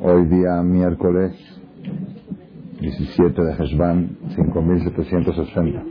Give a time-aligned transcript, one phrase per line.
[0.00, 1.32] Hoy día miércoles
[2.80, 5.82] 17 de Heshvan 5760.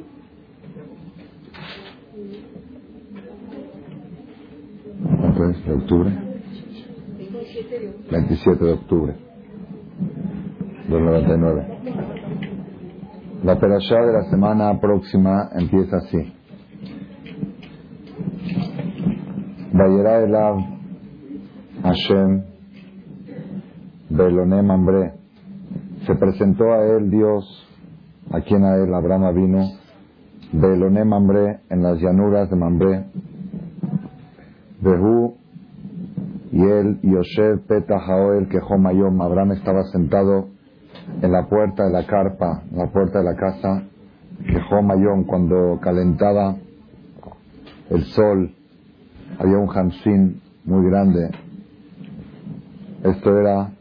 [5.20, 5.66] ¿Cuánto es?
[5.66, 6.12] ¿De octubre?
[8.12, 9.16] 27 de octubre
[10.90, 11.68] del 99.
[13.44, 16.34] La perashá de la semana próxima empieza así.
[19.74, 20.58] Vayera Elav
[21.82, 22.53] Hashem
[24.16, 25.14] Beloné Mambre.
[26.06, 27.68] Se presentó a él Dios,
[28.32, 29.72] a quien a él Abraham vino,
[30.52, 33.06] Beloné Mambre, en las llanuras de Mambre.
[34.82, 35.34] Behu
[36.52, 40.50] y él, Yosef Peta Jaoel, que Jomayom, Abraham estaba sentado
[41.20, 43.82] en la puerta de la carpa, en la puerta de la casa,
[44.46, 46.56] que Jomayom, cuando calentaba
[47.90, 48.54] el sol,
[49.40, 51.32] había un hamsin muy grande.
[53.04, 53.72] Esto era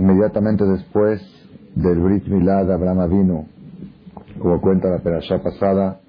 [0.00, 1.20] inmediatamente después
[1.74, 3.46] del Brit Milá de Abraham vino,
[4.38, 6.00] como cuenta la perashá pasada,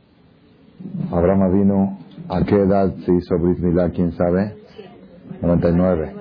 [1.11, 1.97] Abraham vino,
[2.29, 3.89] ¿a qué edad se hizo Brit Milá?
[3.89, 4.55] ¿Quién sabe?
[5.41, 6.13] 99.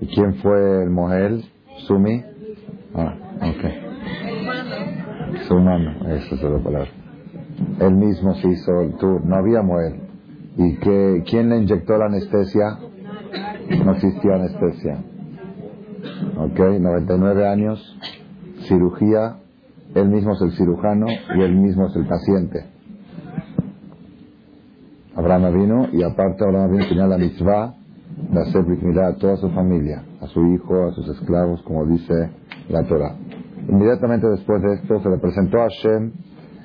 [0.00, 1.44] ¿Y quién fue el Mohel?
[1.86, 2.22] ¿Sumi?
[2.94, 3.64] Ah, ok.
[5.48, 6.90] Su humano, eso es la palabra.
[7.80, 10.00] Él mismo se hizo el tour, no había Mohel.
[10.56, 12.78] ¿Y que, quién le inyectó la anestesia?
[13.84, 14.98] No existía anestesia.
[16.38, 17.98] Ok, 99 años,
[18.68, 19.38] cirugía,
[19.94, 22.66] él mismo es el cirujano y él mismo es el paciente.
[25.14, 27.74] Abraham vino y aparte Abraham vino tenía la mitzvah
[28.30, 28.64] de hacer
[29.02, 32.30] a toda su familia, a su hijo, a sus esclavos, como dice
[32.68, 33.16] la Torah.
[33.66, 36.12] Inmediatamente después de esto se le presentó a Shem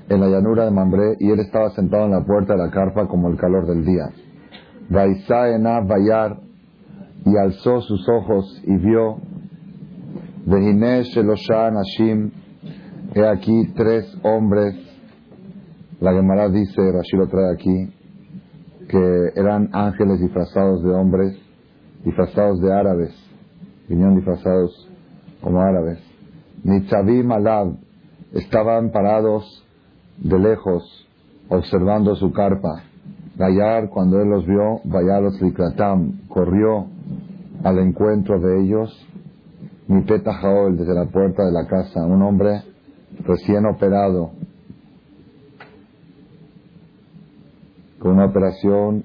[0.09, 3.07] en la llanura de Mambré y él estaba sentado en la puerta de la carpa
[3.07, 4.09] como el calor del día.
[4.89, 5.45] Vaisá
[5.87, 6.41] Vayar
[7.25, 9.30] y alzó sus ojos y vio
[13.13, 14.75] he aquí tres hombres.
[15.99, 17.93] La Gemara dice, Rashi lo trae aquí
[18.87, 21.37] que eran ángeles disfrazados de hombres
[22.03, 23.31] disfrazados de árabes
[23.91, 24.89] vinieron disfrazados
[25.41, 25.99] como árabes.
[26.63, 27.75] Nitzavim Alab
[28.33, 29.67] estaban parados
[30.17, 31.07] de lejos
[31.49, 32.83] observando su carpa.
[33.35, 36.85] Vayar, cuando él los vio, Vayalos Likratam, corrió
[37.63, 39.07] al encuentro de ellos,
[39.87, 42.61] mi Peta Jaol, desde la puerta de la casa, un hombre
[43.25, 44.31] recién operado,
[47.99, 49.03] con una operación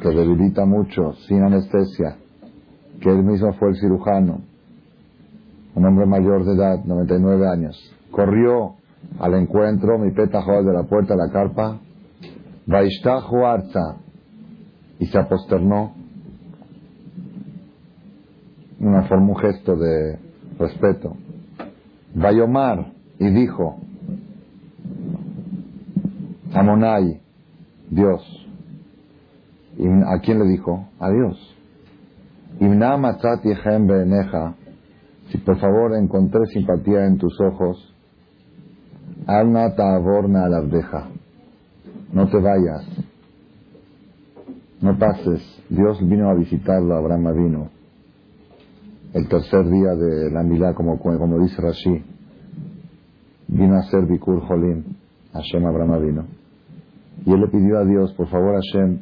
[0.00, 2.16] que debilita mucho, sin anestesia,
[3.00, 4.40] que él mismo fue el cirujano,
[5.74, 8.76] un hombre mayor de edad, 99 años, corrió
[9.18, 11.78] al encuentro, mi Peta Jaol, de la puerta de la carpa,
[12.66, 13.96] Vaishtahu Arza,
[14.98, 15.92] y se aposternó
[18.80, 20.18] una forma, un gesto de
[20.58, 21.16] respeto.
[22.14, 23.78] Vayomar y dijo,
[26.52, 27.20] Amonai,
[27.90, 28.22] Dios.
[29.76, 30.88] ¿Y ¿A quién le dijo?
[30.98, 31.54] A Dios.
[35.30, 37.94] Si por favor encontré simpatía en tus ojos,
[39.26, 41.08] alma ta'avorna deja
[42.12, 42.86] No te vayas.
[44.80, 45.42] No pases.
[45.68, 47.75] Dios vino a visitarlo, Abraham vino
[49.12, 50.98] el tercer día de la Milá, como,
[51.40, 52.04] dice Rashi,
[53.48, 54.84] vino a ser Bikur Jolim,
[55.32, 56.24] Hashem Abraham vino.
[57.24, 58.98] Y él le pidió a Dios, por favor Hashem,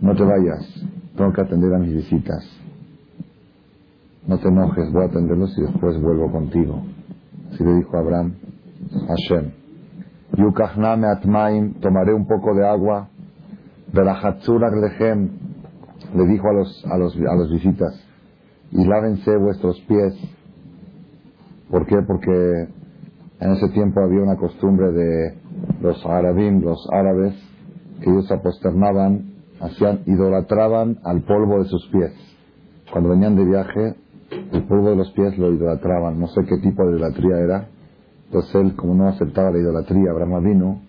[0.00, 2.44] no te vayas, tengo que atender a mis visitas.
[4.26, 6.82] No te enojes, voy a atenderlos y después vuelvo contigo.
[7.52, 8.34] Así le dijo Abraham,
[9.08, 9.52] Hashem.
[10.36, 13.08] Yukachname atmaim, tomaré un poco de agua.
[13.92, 15.30] Lechem,
[16.14, 18.07] le dijo a los, a los, a los visitas,
[18.70, 20.14] y lávense vuestros pies.
[21.70, 22.02] ¿Por qué?
[22.06, 22.68] Porque
[23.40, 25.34] en ese tiempo había una costumbre de
[25.80, 27.34] los arabim, los árabes,
[28.02, 32.12] que ellos aposternaban, hacían, idolatraban al polvo de sus pies.
[32.92, 33.94] Cuando venían de viaje,
[34.52, 36.18] el polvo de los pies lo idolatraban.
[36.18, 37.68] No sé qué tipo de idolatría era.
[38.26, 40.80] Entonces él, como no aceptaba la idolatría, Abraham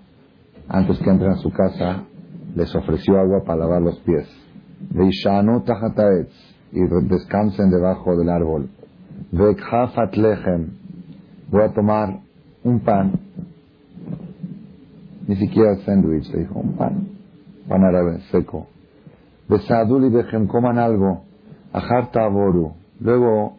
[0.67, 2.03] antes que entren a su casa,
[2.55, 4.27] les ofreció agua para lavar los pies.
[4.91, 8.69] Veishanu tajataetz y descansen debajo del árbol.
[9.31, 10.68] Lechem.
[11.51, 12.19] Voy a tomar
[12.63, 13.19] un pan.
[15.27, 17.07] Ni siquiera sándwich, le dijo, un pan.
[17.68, 18.68] Pan árabe, seco.
[19.48, 20.10] Besadul y
[20.48, 21.24] coman algo.
[21.74, 22.74] Ajarta aboru.
[23.00, 23.57] Luego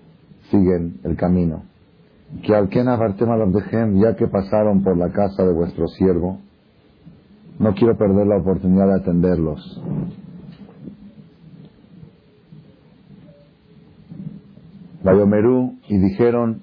[0.51, 1.63] siguen el camino.
[2.45, 2.85] Que al que
[4.01, 6.39] ya que pasaron por la casa de vuestro siervo,
[7.59, 9.83] no quiero perder la oportunidad de atenderlos.
[15.11, 16.61] Bayomerú y dijeron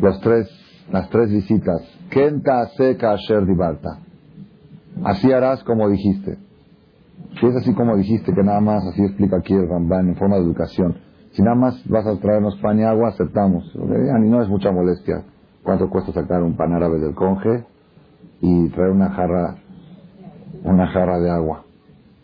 [0.00, 0.48] los tres,
[0.92, 1.80] las tres visitas,
[2.10, 4.00] Kenta seca asher dibarta.
[5.04, 6.36] Así harás como dijiste.
[7.40, 10.36] Si es así como dijiste, que nada más, así explica aquí el Ramban en forma
[10.36, 10.96] de educación.
[11.32, 13.64] Si nada más vas a traernos pan y agua, aceptamos.
[13.74, 15.24] Y no es mucha molestia.
[15.62, 17.64] ¿Cuánto cuesta sacar un pan árabe del conge
[18.40, 19.56] y traer una jarra,
[20.64, 21.64] una jarra de agua?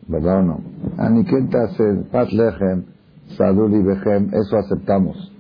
[0.07, 0.61] ¿Verdad o no?
[0.99, 1.69] Anikenta
[2.11, 2.29] pat
[3.33, 5.33] lechem, saduli behem, eso aceptamos.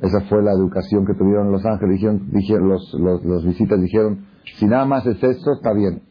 [0.00, 2.00] Esa fue la educación que tuvieron los ángeles.
[2.30, 4.26] Dijeron, los, los, visitas dijeron,
[4.58, 6.02] si nada más es eso, está bien.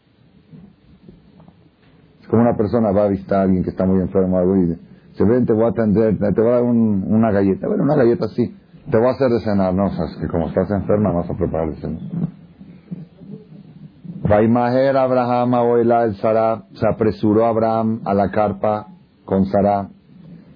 [2.21, 4.77] Es como una persona va a visitar a alguien que está muy enfermo y
[5.15, 7.68] se ven, te voy a atender, te voy a dar una galleta.
[7.68, 8.56] Bueno, una galleta sí.
[8.89, 9.74] Te voy a hacer de cenar.
[9.74, 12.01] No, sabes que como estás enferma vas a preparar el cenar.
[14.27, 18.88] Vaimaher Abraham el Sara, se apresuró Abraham a la carpa
[19.25, 19.89] con Sara.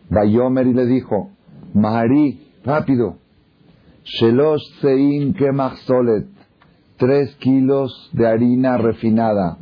[0.10, 1.32] Vayomer y le dijo,
[1.74, 3.18] Mahari, rápido,
[4.04, 6.28] Shelosh Sein Kemach Solet,
[6.98, 9.58] tres kilos de harina refinada.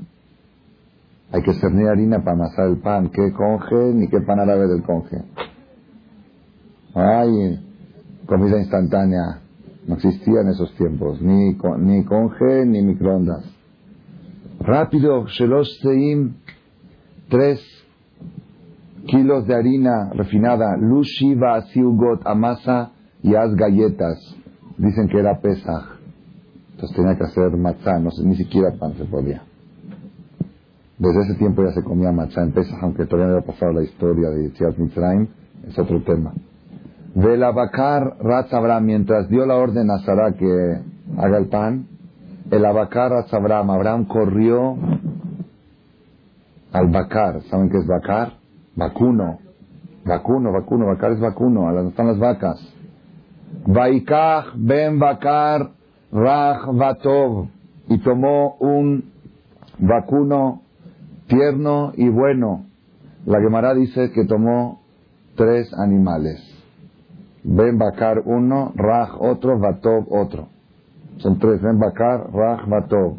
[1.31, 3.09] Hay que cernir harina para amasar el pan.
[3.09, 5.17] ¿Qué conge ni qué pan árabe del conge?
[6.93, 7.59] Ay,
[8.25, 9.41] comida instantánea.
[9.87, 11.21] No existía en esos tiempos.
[11.21, 13.43] Ni, ni conge ni microondas.
[14.59, 16.35] Rápido, Shelosh Seim,
[17.29, 17.59] tres
[19.05, 20.77] kilos de harina refinada.
[20.77, 22.91] Lushiva Siugot amasa
[23.21, 24.17] y haz galletas.
[24.77, 25.99] Dicen que era Pesach.
[26.71, 29.41] Entonces tenía que hacer matzah, no sé, ni siquiera pan se podía.
[30.97, 33.83] Desde ese tiempo ya se comía matzah en Pesach, aunque todavía no había pasado la
[33.83, 35.27] historia de Yitziat Mitzrayim,
[35.67, 36.33] es otro tema.
[37.15, 38.17] Velabacar
[38.51, 40.81] Abraham, mientras dio la orden a Sara que
[41.17, 41.87] haga el pan,
[42.51, 44.77] el abacar Abraham, Abraham corrió
[46.73, 47.41] al bacar.
[47.49, 48.44] ¿Saben qué es bacar?
[48.75, 49.39] Vacuno.
[50.05, 52.59] Vacuno, vacuno, vacar es vacuno, a donde están las vacas.
[53.65, 55.71] Vaikach ben Bakar
[56.11, 57.47] Rach Vatov
[57.87, 59.11] y tomó un
[59.79, 60.61] vacuno
[61.27, 62.65] tierno y bueno.
[63.25, 64.81] La Gemara dice que tomó
[65.35, 66.39] tres animales.
[67.43, 70.49] Ben Bakar uno, Raj otro, Vatov otro.
[71.17, 73.17] Son tres, Ben Bakar, Raj, Vatov.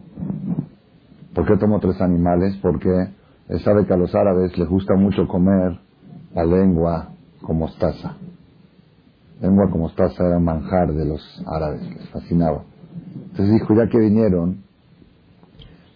[1.35, 2.57] ¿Por qué tomó tres animales?
[2.61, 3.09] Porque
[3.49, 5.79] él sabe que a los árabes les gusta mucho comer
[6.35, 7.09] la lengua
[7.43, 8.17] con mostaza.
[9.41, 12.65] Lengua como mostaza era manjar de los árabes, les fascinaba.
[13.31, 14.63] Entonces dijo, ya que vinieron,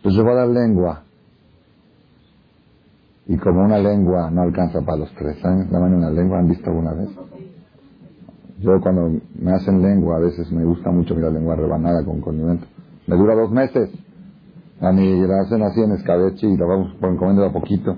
[0.03, 1.03] pues les voy a dar lengua.
[3.27, 6.49] Y como una lengua no alcanza para los tres años, la mano una lengua, ¿han
[6.49, 7.09] visto alguna vez?
[8.61, 12.67] Yo cuando me hacen lengua, a veces me gusta mucho mirar lengua rebanada con condimento.
[13.07, 13.91] Me dura dos meses.
[14.81, 17.97] A la hacen así en escabeche y la vamos comiendo a poquito.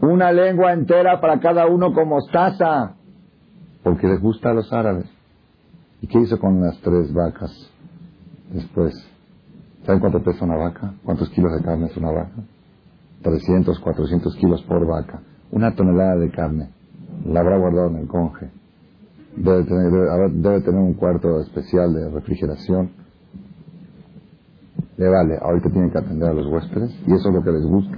[0.00, 2.94] Una lengua entera para cada uno con mostaza
[3.84, 5.06] porque les gusta a los árabes.
[6.00, 7.70] ¿Y qué hizo con las tres vacas
[8.52, 8.94] después?
[9.84, 10.94] ¿Saben cuánto pesa una vaca?
[11.04, 12.42] ¿Cuántos kilos de carne es una vaca?
[13.22, 15.20] 300, 400 kilos por vaca.
[15.52, 16.70] Una tonelada de carne.
[17.26, 18.50] La habrá guardado en el conge.
[19.36, 19.90] Debe tener,
[20.32, 22.90] debe, tener un cuarto especial de refrigeración.
[24.96, 27.64] Le vale, ahorita tiene que atender a los huéspedes y eso es lo que les
[27.64, 27.96] gusta.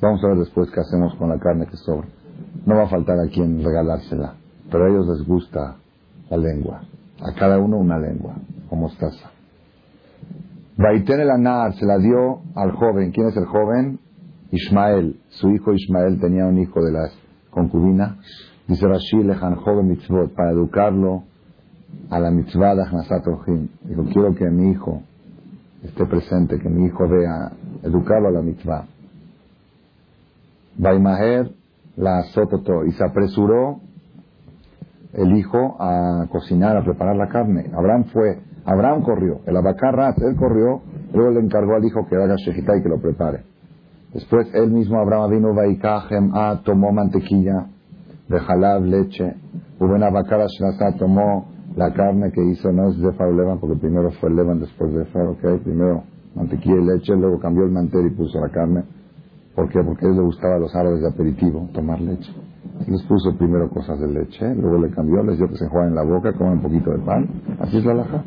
[0.00, 2.08] Vamos a ver después qué hacemos con la carne que sobra.
[2.66, 4.34] No va a faltar a quien regalársela
[4.70, 5.76] pero a ellos les gusta
[6.30, 6.82] la lengua.
[7.20, 8.34] A cada uno una lengua,
[8.68, 9.30] como mostaza.
[10.76, 13.10] Baiten el Anar se la dio al joven.
[13.12, 13.98] ¿Quién es el joven?
[14.50, 15.20] Ismael.
[15.28, 17.08] Su hijo Ismael tenía un hijo de la
[17.50, 18.18] concubina.
[18.68, 21.24] Dice Rashi Lejan joven mitzvot para educarlo
[22.10, 22.84] a la mitzvah de
[23.84, 25.02] Dijo, quiero que mi hijo
[25.84, 27.52] esté presente, que mi hijo vea,
[27.82, 28.84] educarlo a la mitzvah.
[30.78, 31.50] Baimaher
[31.96, 33.80] la sototo y se apresuró
[35.14, 37.70] el hijo a cocinar, a preparar la carne.
[37.74, 42.36] Abraham fue, Abraham corrió, el abacarrat, él corrió, luego le encargó al hijo que haga
[42.36, 43.44] shejita y que lo prepare.
[44.12, 47.66] Después él mismo, Abraham vino, Vaikajem, a tomó mantequilla
[48.28, 49.34] de jalab, leche.
[49.78, 50.46] Hubo una vacara
[50.98, 55.04] tomó la carne que hizo, no es de Levan, porque primero fue Levan, después de
[55.06, 56.04] Faro, ok, primero
[56.34, 58.82] mantequilla y leche, luego cambió el mantel y puso la carne.
[59.54, 59.82] ¿Por qué?
[59.82, 62.32] Porque a él le gustaba a los árabes de aperitivo, tomar leche.
[62.88, 65.94] Les puso primero cosas de leche, luego le cambió, les dio que se juegan en
[65.94, 67.28] la boca, comen un poquito de pan.
[67.60, 68.24] Así es la laja.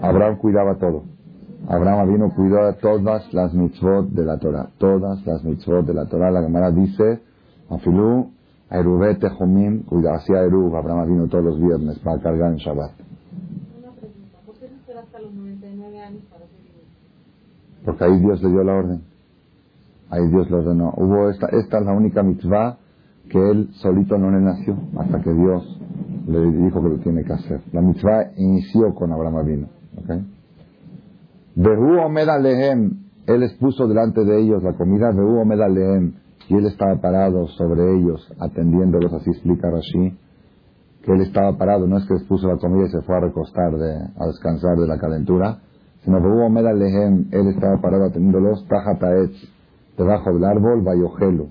[0.00, 1.02] Abraham cuidaba todo.
[1.68, 4.68] Abraham vino cuidaba todas las mitzvot de la Torah.
[4.78, 6.30] Todas las mitzvot de la Torah.
[6.30, 7.20] La Gemara dice,
[7.70, 8.30] Afilú,
[8.74, 10.74] Erubet Tehomim, cuidaba, hacía Erub.
[10.74, 12.92] Abraham vino todos los viernes para cargar en Shabbat.
[13.78, 16.44] Una pregunta, ¿por qué no espera hasta los 99 años para
[17.84, 19.02] Porque ahí Dios le dio la orden.
[20.10, 20.92] Ahí Dios le ordenó.
[20.96, 22.78] Hubo esta, esta es la única mitzvah
[23.28, 25.80] que él solito no le nació hasta que Dios
[26.26, 27.60] le dijo que lo tiene que hacer.
[27.72, 29.68] La mitzvah inició con Abraham Avino.
[30.02, 30.24] ¿okay?
[31.54, 36.14] Behu Omed Alehem, él les puso delante de ellos la comida, Behu Omed Alehem,
[36.48, 40.18] y él estaba parado sobre ellos, atendiéndolos, así explica Rashi,
[41.02, 43.20] que él estaba parado, no es que les puso la comida y se fue a
[43.20, 45.58] recostar, de, a descansar de la calentura,
[46.04, 49.32] sino Behu Omed Alehem, él estaba parado atendiéndolos, Tajataetz,
[49.96, 51.48] debajo del árbol, Bayogelu,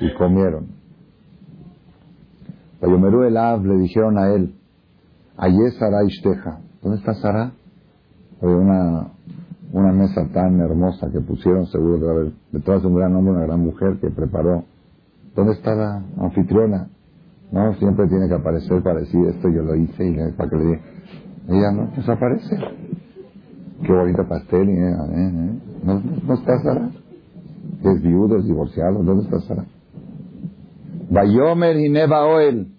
[0.00, 0.68] y comieron.
[2.80, 4.54] Bayomerú Elav le dijeron a él,
[5.38, 7.52] Ayé Sara Ishteja, ¿dónde está Sara?
[8.40, 9.12] Había una,
[9.72, 13.46] una mesa tan hermosa que pusieron, seguro de haber detrás de un gran hombre, una
[13.46, 14.64] gran mujer que preparó.
[15.34, 16.88] ¿Dónde está la anfitriona?
[17.52, 20.64] No, siempre tiene que aparecer para decir esto yo lo hice y para que le
[20.64, 20.80] diga.
[21.48, 22.56] Ella no desaparece.
[23.82, 24.90] Qué bonito pastel, ¿eh?
[24.90, 25.60] ¿eh?
[25.84, 26.90] ¿No, ¿No está Sara?
[27.84, 29.64] Es viudo, es divorciado, ¿dónde está Sara?
[31.10, 32.72] Bayomer y Oel.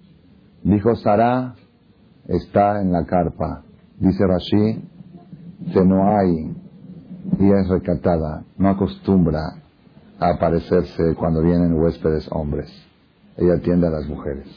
[0.63, 1.53] Dijo Sara,
[2.27, 3.63] está en la carpa.
[3.99, 4.83] Dice Rashi,
[5.73, 6.55] que no hay,
[7.39, 9.41] ella es recatada, no acostumbra
[10.19, 12.71] a aparecerse cuando vienen huéspedes hombres.
[13.35, 14.47] Ella atiende a las mujeres.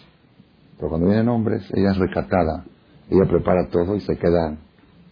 [0.77, 2.65] Pero cuando vienen hombres, ella es recatada.
[3.11, 4.57] Ella prepara todo y se queda,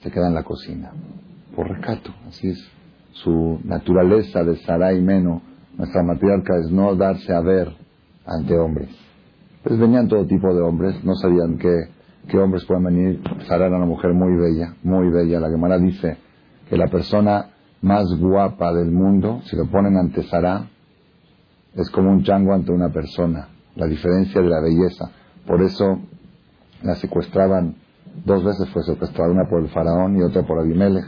[0.00, 0.92] se queda en la cocina.
[1.54, 2.70] Por recato, así es.
[3.12, 5.42] Su naturaleza de Sara y Meno,
[5.76, 7.76] nuestra matriarca, es no darse a ver
[8.24, 8.88] ante hombres.
[9.62, 13.22] Pues venían todo tipo de hombres, no sabían qué, hombres pueden venir.
[13.46, 15.40] Sara era una mujer muy bella, muy bella.
[15.40, 16.27] La Gemara dice
[16.68, 17.50] que la persona
[17.82, 20.68] más guapa del mundo, si lo ponen ante Sara,
[21.74, 23.48] es como un chango ante una persona.
[23.76, 25.10] La diferencia de la belleza.
[25.46, 26.00] Por eso
[26.82, 27.76] la secuestraban,
[28.24, 31.04] dos veces fue secuestrada, una por el faraón y otra por Abimelech.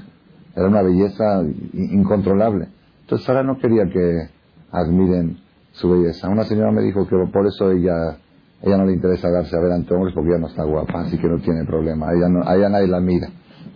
[0.54, 2.68] Era una belleza incontrolable.
[3.02, 4.28] Entonces Sara no quería que
[4.70, 5.38] admiren
[5.72, 6.28] su belleza.
[6.28, 8.16] Una señora me dijo que por eso ella,
[8.62, 11.18] ella no le interesa darse a ver ante hombres porque ella no está guapa, así
[11.18, 12.12] que no tiene problema.
[12.12, 13.28] Ella, no, ella nadie la mira.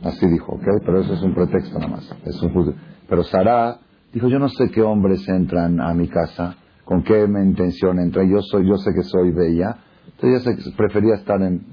[0.05, 0.65] Así dijo, ¿ok?
[0.85, 2.15] Pero eso es un pretexto nada más.
[2.25, 2.77] Es un,
[3.09, 3.79] pero Sara
[4.13, 8.31] dijo, yo no sé qué hombres entran a mi casa, con qué intención entran.
[8.31, 9.77] Yo, soy, yo sé que soy bella.
[10.07, 11.67] Entonces ella prefería estar en...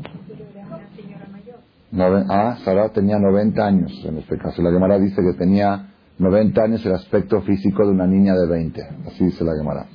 [2.29, 4.61] ah, Sara tenía 90 años en este caso.
[4.61, 8.81] La Gemara dice que tenía 90 años el aspecto físico de una niña de 20.
[9.07, 9.85] Así dice la Gemara.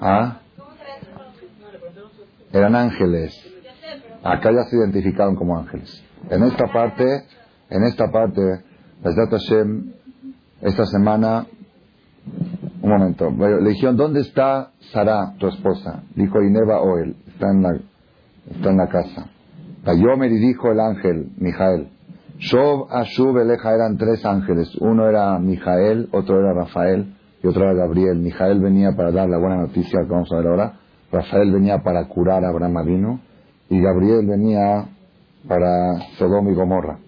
[0.00, 0.40] ¿Ah?
[2.52, 3.32] Eran ángeles.
[4.24, 6.04] Acá ya se identificaron como ángeles.
[6.30, 7.04] En esta parte,
[7.70, 8.42] en esta parte,
[9.02, 9.92] Hashem,
[10.60, 11.46] esta semana,
[12.82, 16.02] un momento, le dijeron, ¿dónde está Sara, tu esposa?
[16.14, 17.78] Dijo Ineva Oel, está en la,
[18.50, 19.26] está en la casa.
[19.84, 21.88] Tayomer y dijo el ángel, Mijael,
[22.38, 24.74] Shov, Ashub, Eleja eran tres ángeles.
[24.80, 28.18] Uno era Mijael, otro era Rafael y otro era Gabriel.
[28.18, 30.72] Mijael venía para dar la buena noticia que vamos a ver ahora.
[31.10, 33.20] Rafael venía para curar a Abraham Avino
[33.68, 34.88] y Gabriel venía
[35.46, 36.98] para Sodom y Gomorra,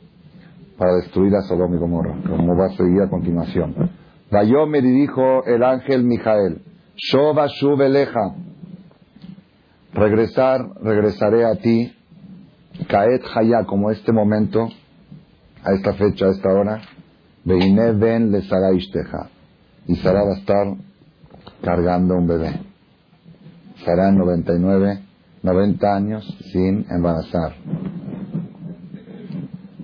[0.78, 3.90] para destruir a Sodom y Gomorra, como va a seguir a continuación.
[4.30, 6.62] Vayomer y dijo el ángel Mijael,
[6.96, 7.46] Shoba
[7.80, 8.34] Eleja,
[9.92, 11.92] regresar, regresaré a ti,
[12.88, 14.68] Kaet Haya, como este momento,
[15.64, 16.80] a esta fecha, a esta hora,
[17.44, 18.72] Veine Ben le Sara
[19.86, 20.76] y Sara va a estar
[21.62, 22.60] cargando un bebé.
[23.84, 25.00] Sara en 99,
[25.42, 27.54] 90 años sin embarazar.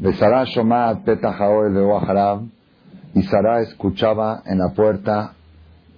[0.01, 2.51] De Sara Shomat Petahaoel de
[3.15, 5.33] y Sara escuchaba en la puerta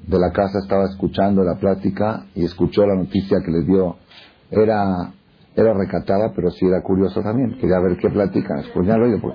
[0.07, 3.97] de la casa, estaba escuchando la plática y escuchó la noticia que le dio.
[4.50, 5.12] Era,
[5.57, 7.59] era recatada, pero sí era curioso también.
[7.59, 8.61] Quería ver qué platican.
[8.61, 9.35] Escucharlo pues,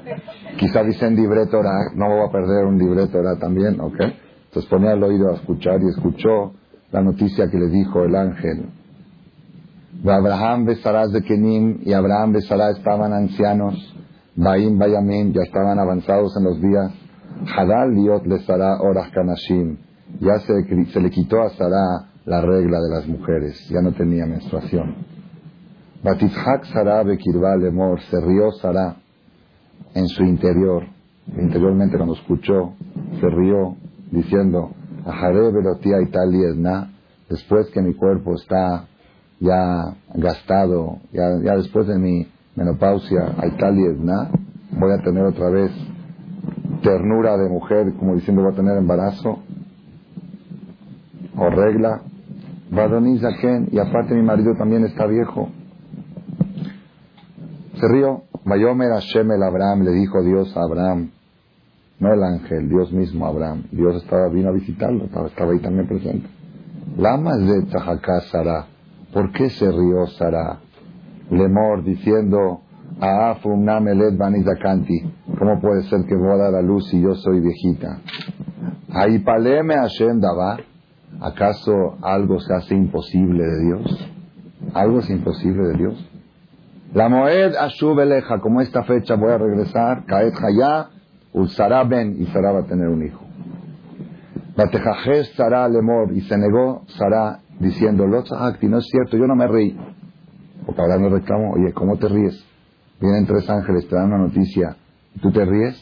[0.57, 1.61] quizá dicen libreto,
[1.95, 3.99] no voy a perder un libreto también, ¿ok?
[4.45, 6.53] Entonces ponía el oído a escuchar y escuchó
[6.91, 8.69] la noticia que le dijo el ángel.
[10.05, 13.92] Abraham besarás de Kenim y Abraham besará estaban ancianos.
[14.35, 16.91] Baim Bayamin ya estaban avanzados en los días.
[17.55, 19.77] Hadal Liot le Sará Oras Kanashim.
[20.19, 23.67] Ya se, se, le quitó a Sará la regla de las mujeres.
[23.69, 24.95] Ya no tenía menstruación.
[26.03, 27.99] Batizhak Sará Bekirba Lemor.
[28.01, 28.95] Se rió Sará
[29.93, 30.83] en su interior.
[31.27, 32.73] Interiormente cuando escuchó,
[33.19, 33.77] se rió
[34.11, 34.71] diciendo,
[37.29, 38.87] después que mi cuerpo está
[39.39, 43.35] ya gastado, ya, ya después de mi menopausia,
[44.71, 45.71] voy a tener otra vez
[46.81, 49.39] ternura de mujer, como diciendo voy a tener embarazo,
[51.35, 52.01] o regla,
[53.71, 55.49] y aparte mi marido también está viejo.
[57.79, 61.11] Se rió, Hashem el Abraham, le dijo Dios a Abraham,
[61.99, 63.63] no el ángel, Dios mismo, Abraham.
[63.71, 66.27] Dios estaba, vino a visitarlo, estaba, ahí también presente.
[66.97, 67.65] Lama de
[68.29, 68.67] Sara.
[69.13, 70.59] ¿Por qué se rió Sara?
[71.33, 72.61] Lemor diciendo.
[75.39, 77.99] ¿Cómo puede ser que voy a dar a luz si yo soy viejita?
[78.91, 80.57] Ahí paleme Hashem Daba.
[81.19, 84.09] ¿Acaso algo se hace imposible de Dios?
[84.73, 86.09] ¿Algo es imposible de Dios?
[86.93, 90.89] La Moed Ashubeleja, como esta fecha voy a regresar, Kaet Hayá,
[91.33, 93.23] Usará Ben, y Sara va a tener un hijo.
[94.55, 99.47] Batejajes Sara Lemor, y se negó Sara diciendo, Lotzahakti, no es cierto, yo no me
[99.47, 99.75] reí.
[100.65, 102.45] Porque ahora me reclamo, oye, ¿cómo te ríes?
[102.99, 104.77] Vienen tres ángeles, te dan una noticia,
[105.21, 105.81] ¿tú te ríes?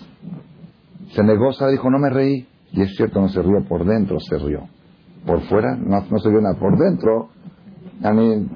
[1.11, 2.47] Se negó, Sara dijo, no me reí.
[2.71, 4.61] Y es cierto, no se rió por dentro, se rió.
[5.25, 6.57] Por fuera no, se rió nada.
[6.57, 7.29] Por dentro,
[8.01, 8.47] a mí,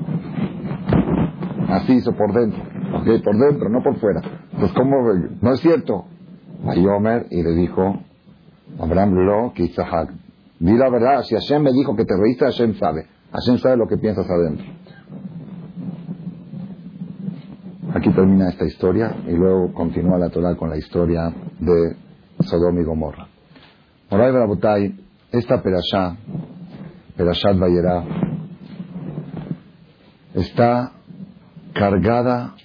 [1.69, 2.63] así hizo por dentro.
[2.97, 4.21] Ok, por dentro, no por fuera.
[4.57, 4.95] Pues, ¿cómo?
[5.41, 6.05] No es cierto.
[6.63, 7.99] Omer y le dijo,
[8.79, 10.11] Abraham lo que Isaac.
[10.59, 13.05] Di la verdad, si Hashem me dijo que te reíste, Hashem sabe.
[13.31, 14.65] Hashem sabe lo que piensas adentro.
[17.95, 21.95] Aquí termina esta historia y luego continúa la Torah con la historia de
[22.41, 23.29] Sodom y Gomorra.
[24.11, 24.93] Moray Barabotay,
[25.31, 26.17] esta perashá,
[27.15, 28.03] perashat Vayera,
[30.33, 30.91] está
[31.73, 32.55] cargada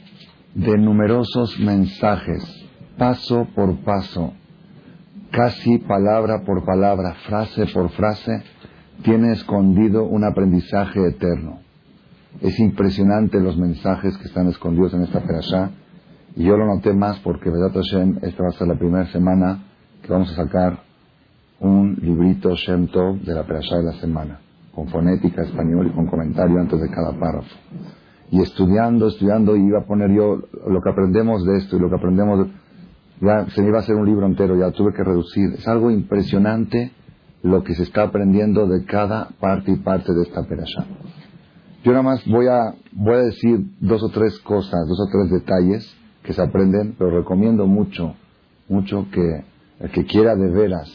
[0.57, 2.43] de numerosos mensajes,
[2.99, 4.33] paso por paso,
[5.31, 8.43] casi palabra por palabra, frase por frase,
[9.05, 11.61] tiene escondido un aprendizaje eterno.
[12.41, 15.71] Es impresionante los mensajes que están escondidos en esta perashá.
[16.37, 19.65] Y yo lo noté más porque, verdad Hashem, esta va a ser la primera semana
[20.03, 20.81] que vamos a sacar
[21.59, 24.41] un librito Shem Tov de la perashá de la semana,
[24.75, 27.55] con fonética español y con comentario antes de cada párrafo.
[28.31, 30.37] Y estudiando, estudiando, iba a poner yo
[30.69, 32.53] lo que aprendemos de esto y lo que aprendemos de
[33.21, 35.53] ya se me iba a hacer un libro entero, ya tuve que reducir.
[35.53, 36.93] Es algo impresionante
[37.43, 40.87] lo que se está aprendiendo de cada parte y parte de esta perashá.
[41.83, 45.31] Yo nada más voy a, voy a decir dos o tres cosas, dos o tres
[45.31, 48.15] detalles que se aprenden, pero recomiendo mucho,
[48.69, 49.45] mucho que
[49.81, 50.91] el que quiera de veras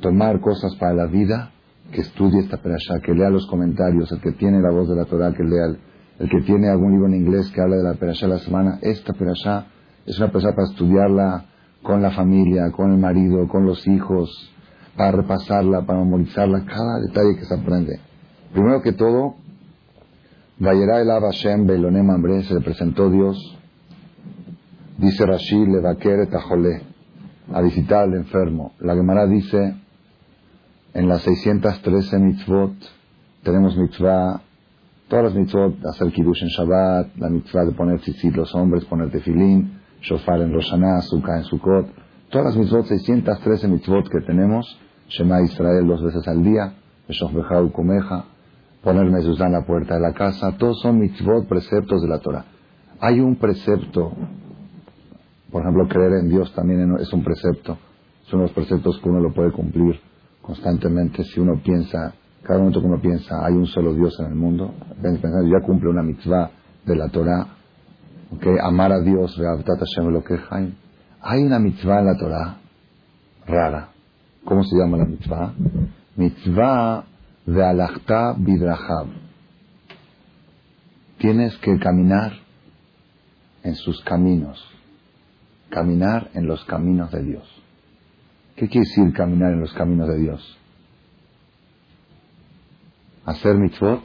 [0.00, 1.52] tomar cosas para la vida,
[1.92, 5.04] que estudie esta perashá, que lea los comentarios, el que tiene la voz de la
[5.04, 5.78] Torah, que lea, el,
[6.18, 9.12] el que tiene algún libro en inglés que habla de la perashá la semana, esta
[9.12, 9.66] perashá
[10.04, 11.44] es una perashá para estudiarla
[11.82, 14.52] con la familia, con el marido, con los hijos,
[14.96, 18.00] para repasarla, para memorizarla, cada detalle que se aprende.
[18.52, 19.36] Primero que todo,
[20.60, 23.56] Vayera el Hashem Belonem Ambre, se le presentó Dios,
[24.96, 26.82] dice Rashi, Levaker Tajolé,
[27.52, 28.72] a visitar al enfermo.
[28.80, 29.76] La Gemara dice,
[30.94, 32.72] en las 613 mitzvot,
[33.44, 34.40] tenemos mitzvah,
[35.06, 39.12] todas las mitzvot, hacer kiddush en Shabbat, la mitzvah de poner tzitzit los hombres, poner
[39.12, 41.86] tefilín, shofar en Roshaná, Sukkah en Sukkot,
[42.30, 44.76] todas las mitzvot, 613 mitzvot que tenemos,
[45.08, 46.74] Shema Israel dos veces al día,
[47.06, 48.24] Beshofbeja Kumeja,
[48.82, 52.44] poner mezuzá en la puerta de la casa, todos son mitzvot, preceptos de la Torah.
[53.00, 54.12] Hay un precepto,
[55.50, 57.78] por ejemplo, creer en Dios también es un precepto,
[58.24, 60.00] son los preceptos que uno lo puede cumplir
[60.42, 64.34] constantemente si uno piensa, cada momento que uno piensa, hay un solo Dios en el
[64.34, 66.50] mundo, ya cumple una mitzvah
[66.84, 67.46] de la Torah,
[68.30, 69.40] Okay, amar a Dios,
[71.22, 72.56] Hay una mitzvah en la Torah
[73.46, 73.88] rara.
[74.44, 75.54] ¿Cómo se llama la mitzvah?
[76.16, 77.04] Mitzvah
[77.54, 79.06] de alachta bidrahab.
[81.16, 82.32] Tienes que caminar
[83.62, 84.62] en sus caminos.
[85.70, 87.62] Caminar en los caminos de Dios.
[88.54, 90.58] ¿Qué quiere decir caminar en los caminos de Dios?
[93.24, 94.02] Hacer mitzvot.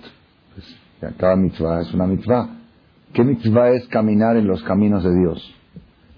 [0.53, 2.47] Pues, cada mitzvah es una mitzvah
[3.13, 5.53] ¿Qué mitzvah es caminar en los caminos de Dios?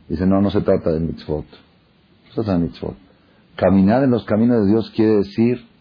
[0.08, 1.46] Dice, no, no se trata de mitzvot.
[1.46, 2.96] No se trata de mitzvot.
[3.56, 5.75] Caminar en los caminos de Dios quiere decir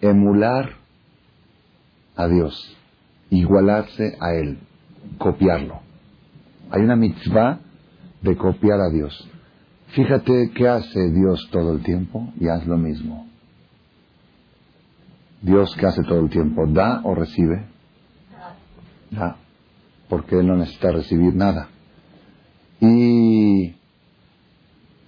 [0.00, 0.70] emular
[2.16, 2.76] a Dios,
[3.30, 4.58] igualarse a Él,
[5.18, 5.80] copiarlo.
[6.70, 7.60] Hay una mitzvah
[8.22, 9.28] de copiar a Dios.
[9.88, 13.26] Fíjate qué hace Dios todo el tiempo y haz lo mismo.
[15.42, 17.66] Dios qué hace todo el tiempo, da o recibe.
[19.10, 19.36] Da
[20.08, 21.68] porque él no necesita recibir nada.
[22.80, 23.74] Y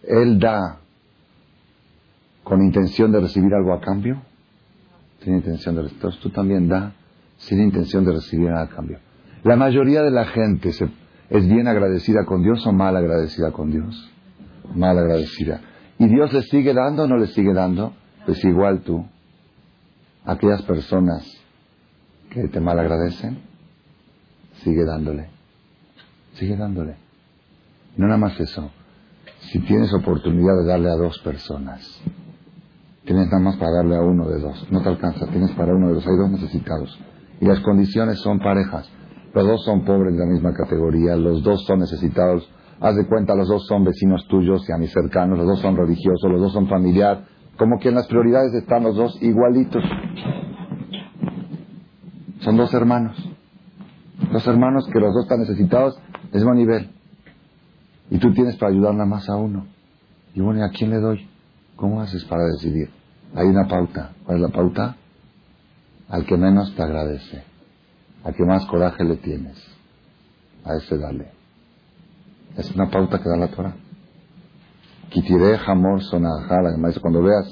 [0.02, 0.80] él da
[2.42, 4.22] con intención de recibir algo a cambio,
[5.20, 6.14] sin intención de recibir.
[6.20, 6.94] Tú también da
[7.36, 8.98] sin intención de recibir nada cambio.
[9.44, 14.10] La mayoría de la gente es bien agradecida con Dios o mal agradecida con Dios.
[14.74, 15.60] Mal agradecida.
[15.98, 17.94] ¿Y Dios le sigue dando o no le sigue dando?
[18.26, 19.04] Pues igual tú.
[20.24, 21.24] Aquellas personas
[22.30, 23.40] que te mal agradecen,
[24.62, 25.28] sigue dándole.
[26.34, 26.96] Sigue dándole.
[27.96, 28.70] No nada más eso.
[29.40, 32.00] Si tienes oportunidad de darle a dos personas,
[33.08, 34.68] Tienes nada más para darle a uno de dos.
[34.70, 36.06] No te alcanza, tienes para uno de dos.
[36.06, 37.00] Hay dos necesitados.
[37.40, 38.86] Y las condiciones son parejas.
[39.32, 42.46] Los dos son pobres de la misma categoría, los dos son necesitados.
[42.80, 45.74] Haz de cuenta, los dos son vecinos tuyos y a mis cercanos, los dos son
[45.74, 47.24] religiosos, los dos son familiar.
[47.56, 49.82] Como que en las prioridades están los dos igualitos.
[52.40, 53.16] Son dos hermanos.
[54.30, 55.98] Dos hermanos que los dos están necesitados,
[56.30, 56.90] mismo nivel.
[58.10, 59.66] Y tú tienes para ayudar nada más a uno.
[60.34, 61.26] Y bueno, ¿y a quién le doy?
[61.74, 62.97] ¿Cómo haces para decidir?
[63.34, 64.12] Hay una pauta.
[64.24, 64.96] ¿Cuál es la pauta?
[66.08, 67.42] Al que menos te agradece.
[68.24, 69.56] Al que más coraje le tienes.
[70.64, 71.30] A ese dale.
[72.56, 73.74] Es una pauta que da la Torah.
[75.10, 76.76] Kitire jamor sonajala.
[77.00, 77.48] Cuando veas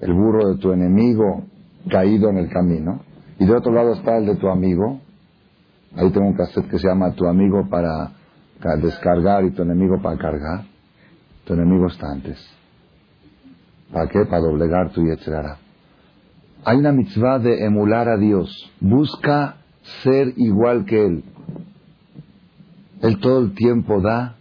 [0.00, 1.44] el burro de tu enemigo
[1.90, 3.00] caído en el camino,
[3.38, 5.00] y de otro lado está el de tu amigo,
[5.96, 8.12] ahí tengo un cassette que se llama Tu amigo para
[8.80, 10.64] descargar y tu enemigo para cargar.
[11.44, 12.38] Tu enemigo está antes.
[13.94, 14.24] ¿Para qué?
[14.24, 15.58] Para doblegar tu yetzerara.
[16.64, 18.50] Hay una mitzvah de emular a Dios.
[18.80, 19.58] Busca
[20.02, 21.24] ser igual que Él.
[23.02, 24.34] Él todo el tiempo da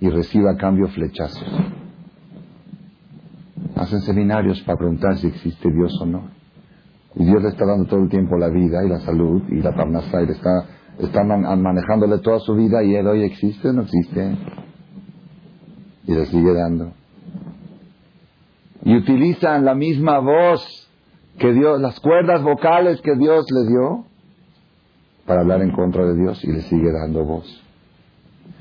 [0.00, 1.46] y recibe a cambio flechazos.
[3.76, 6.28] Hacen seminarios para preguntar si existe Dios o no.
[7.14, 9.72] Y Dios le está dando todo el tiempo la vida y la salud y la
[9.72, 10.64] parnasá y le está,
[10.98, 14.36] está manejándole toda su vida y Él hoy existe o no existe.
[16.08, 16.99] Y le sigue dando.
[18.82, 20.88] Y utilizan la misma voz
[21.38, 24.04] que Dios, las cuerdas vocales que Dios le dio
[25.26, 27.62] para hablar en contra de Dios y le sigue dando voz.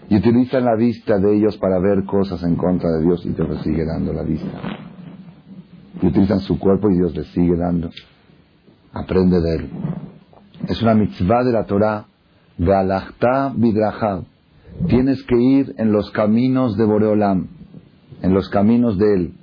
[0.10, 3.50] Y utilizan la vista de ellos para ver cosas en contra de Dios y Dios
[3.50, 4.48] les sigue dando la vista.
[6.02, 7.90] Y utilizan su cuerpo y Dios les sigue dando.
[8.94, 9.70] Aprende de él.
[10.68, 12.06] Es una mitzvah de la Torah.
[12.58, 14.24] Galachta bidrahab.
[14.88, 17.48] Tienes que ir en los caminos de Boreolam,
[18.22, 19.34] en los caminos de él.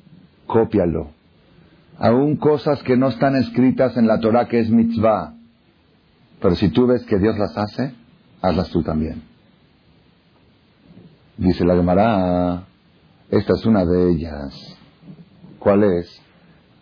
[0.46, 1.10] Cópialo.
[1.98, 5.34] Aún cosas que no están escritas en la Torah que es mitzvah.
[6.40, 7.94] Pero si tú ves que Dios las hace,
[8.42, 9.22] hazlas tú también.
[11.38, 12.64] Dice la Gemara,
[13.30, 14.78] esta es una de ellas.
[15.58, 16.22] ¿Cuál es?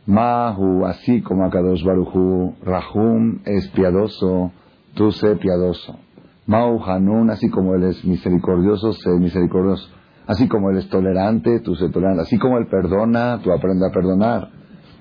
[0.06, 4.52] Mahu, así como Akadosh Baruchu, Rahum es piadoso,
[4.94, 5.98] tú sé piadoso.
[6.46, 9.88] Mahu Hanun, así como él es misericordioso, sé misericordioso.
[10.26, 12.22] Así como él es tolerante, tú sé tolerante.
[12.22, 14.48] Así como él perdona, tú aprende a perdonar.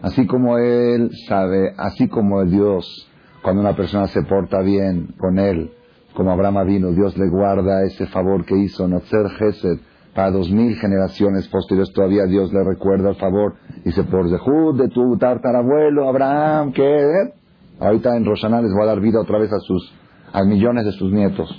[0.01, 3.09] Así como él sabe, así como el Dios,
[3.41, 5.71] cuando una persona se porta bien con él,
[6.13, 9.79] como Abraham vino, Dios le guarda ese favor que hizo, ser Gesed,
[10.13, 13.55] para dos mil generaciones posteriores todavía Dios le recuerda el favor.
[13.83, 17.31] Dice, por Zehud de tu tartarabuelo, Abraham, que
[17.79, 19.91] ahorita en Roshaná les voy a dar vida otra vez a sus,
[20.31, 21.49] a millones de sus nietos.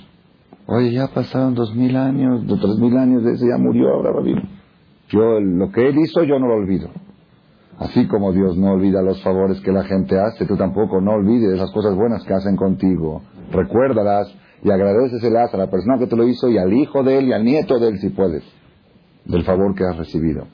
[0.67, 4.47] Oye, ya pasaron dos mil años, de tres mil años de ese, ya murió Abraham
[5.09, 6.89] Yo, lo que él hizo, yo no lo olvido.
[7.77, 11.53] Así como Dios no olvida los favores que la gente hace, tú tampoco no olvides
[11.53, 13.21] esas cosas buenas que hacen contigo.
[13.51, 17.27] Recuérdalas y agradeceselas a la persona que te lo hizo y al hijo de él
[17.27, 18.43] y al nieto de él si puedes,
[19.25, 20.47] del favor que has recibido.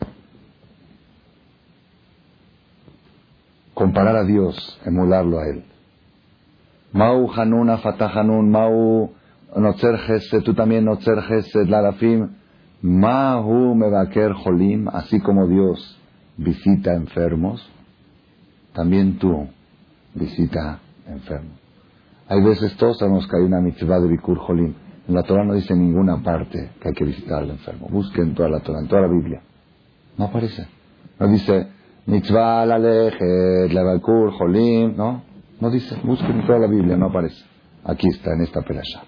[3.73, 5.63] Comparar a Dios, emularlo a él.
[6.91, 9.11] Mau Hanuna Fatahanun, Mau
[9.55, 12.29] Notzer Gesed, tú también Notzer Gesed, Larafim,
[12.81, 15.99] Mahu Mebaker Jolim, así como Dios
[16.37, 17.69] visita enfermos,
[18.73, 19.47] también tú
[20.13, 21.59] visita enfermos.
[22.27, 24.73] Hay veces todos sabemos que hay una mitzvah de Bikur Jolim.
[25.07, 27.87] En la Torah no dice en ninguna parte que hay que visitar al enfermo.
[27.89, 29.41] Busquen toda la Torah, en toda la Biblia.
[30.17, 30.65] No aparece.
[31.19, 31.67] No dice
[32.05, 35.23] mitzvah la la Bikur Jolim, no.
[35.59, 35.97] No dice.
[36.03, 37.43] Busquen en toda la Biblia, no aparece.
[37.83, 39.01] Aquí está, en esta perashá.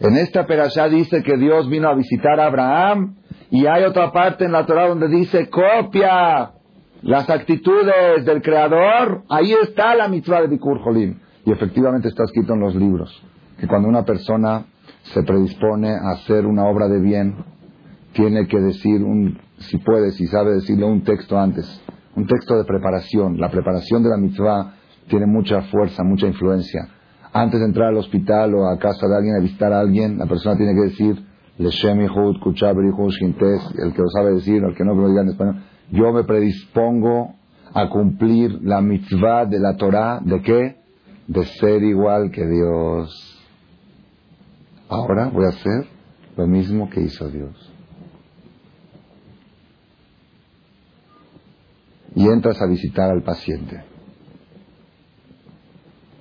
[0.00, 3.16] En esta perashá dice que Dios vino a visitar a Abraham
[3.50, 6.52] y hay otra parte en la Torah donde dice copia
[7.02, 9.22] las actitudes del Creador.
[9.28, 11.18] Ahí está la mitzvah de Bikur Jolim.
[11.44, 13.22] Y efectivamente está escrito en los libros
[13.58, 14.66] que cuando una persona
[15.02, 17.36] se predispone a hacer una obra de bien,
[18.12, 21.82] tiene que decir, un, si puede, si sabe decirlo, un texto antes,
[22.14, 23.38] un texto de preparación.
[23.38, 24.74] La preparación de la mitzvah
[25.08, 26.88] tiene mucha fuerza, mucha influencia.
[27.32, 30.26] Antes de entrar al hospital o a casa de alguien a visitar a alguien, la
[30.26, 31.26] persona tiene que decir,
[31.58, 35.62] Leshem Yehud, Kuchabri, el que lo sabe decir, el que no lo diga en español.
[35.90, 37.34] Yo me predispongo
[37.74, 40.78] a cumplir la mitzvah de la Torah, ¿de qué?
[41.28, 43.38] de ser igual que Dios.
[44.88, 45.86] Ahora voy a hacer
[46.36, 47.72] lo mismo que hizo Dios.
[52.14, 53.84] Y entras a visitar al paciente.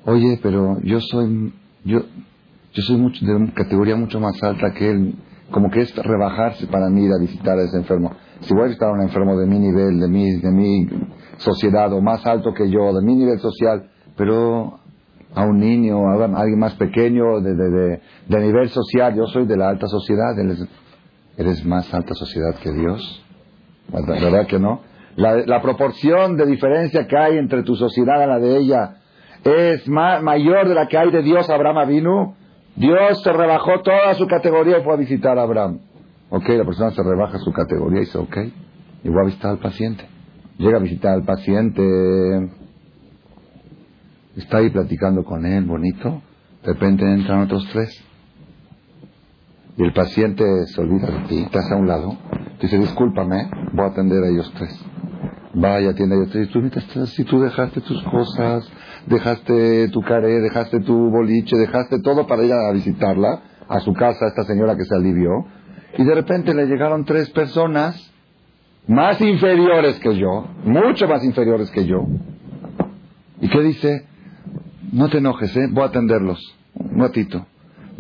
[0.08, 2.00] Oye, pero yo soy yo
[2.72, 5.15] yo soy de una categoría mucho más alta que él.
[5.52, 8.12] Como que es rebajarse para mí ir a visitar a ese enfermo.
[8.39, 10.88] Si voy a visitar a un enfermo de mi nivel, de mi, de mi
[11.38, 14.80] sociedad o más alto que yo, de mi nivel social, pero
[15.34, 19.58] a un niño, a alguien más pequeño, de, de, de, nivel social, yo soy de
[19.58, 20.65] la alta sociedad, eres,
[21.38, 23.26] eres más alta sociedad que Dios.
[23.91, 24.82] ¿Verdad que no?
[25.15, 28.98] La, la, proporción de diferencia que hay entre tu sociedad y la de ella
[29.43, 32.36] es mayor de la que hay de Dios Abraham vino.
[32.76, 35.80] Dios se rebajó toda su categoría y fue a visitar a Abraham.
[36.30, 38.38] Ok, la persona se rebaja su categoría y dice, ok,
[39.04, 40.06] y voy a visitar al paciente.
[40.58, 41.82] Llega a visitar al paciente,
[44.36, 46.21] está ahí platicando con él, bonito,
[46.63, 48.04] de repente entran otros tres.
[49.78, 52.17] Y el paciente se olvida de ti, estás a un lado,
[52.60, 54.86] dice, discúlpame, voy a atender a ellos tres.
[55.54, 56.50] Vaya, atiende a ellos tres.
[56.50, 58.69] Y tú, si tú dejaste tus cosas,
[59.08, 64.26] dejaste tu caré, dejaste tu boliche, dejaste todo para ir a visitarla, a su casa,
[64.26, 65.46] a esta señora que se alivió,
[65.98, 68.13] y de repente le llegaron tres personas
[68.88, 72.06] más inferiores que yo, mucho más inferiores que yo.
[73.41, 74.06] ¿Y qué dice?
[74.91, 75.67] No te enojes, ¿eh?
[75.72, 76.39] voy a atenderlos.
[76.74, 77.46] Un ratito.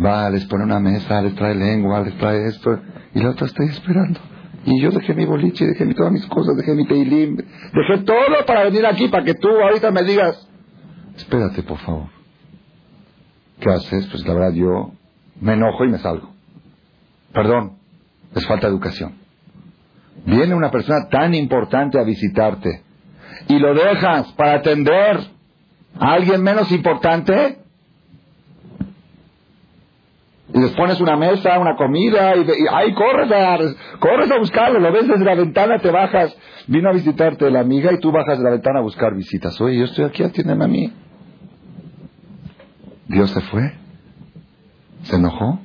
[0.03, 2.79] Va, les pone una mesa, les trae lengua, les trae esto.
[3.13, 4.19] Y la otra está esperando.
[4.65, 8.65] Y yo dejé mi boliche, dejé todas mis cosas, dejé mi teilim, dejé todo para
[8.65, 10.46] venir aquí, para que tú ahorita me digas,
[11.17, 12.07] espérate, por favor.
[13.59, 14.07] ¿Qué haces?
[14.07, 14.91] Pues la verdad yo
[15.41, 16.29] me enojo y me salgo.
[17.33, 17.77] Perdón,
[18.35, 19.15] es falta de educación.
[20.25, 22.83] Viene una persona tan importante a visitarte
[23.47, 25.19] y lo dejas para atender
[25.99, 27.59] a alguien menos importante
[30.53, 33.57] y les pones una mesa, una comida y, ahí corres a,
[33.99, 36.35] corres a buscarlo, lo ves desde la ventana, te bajas,
[36.67, 39.59] vino a visitarte la amiga y tú bajas de la ventana a buscar visitas.
[39.61, 40.93] Oye, yo estoy aquí, atiéndeme a mí.
[43.07, 43.73] Dios se fue,
[45.03, 45.59] se enojó.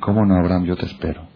[0.00, 0.64] ¿Cómo no, Abraham?
[0.64, 1.26] Yo te espero.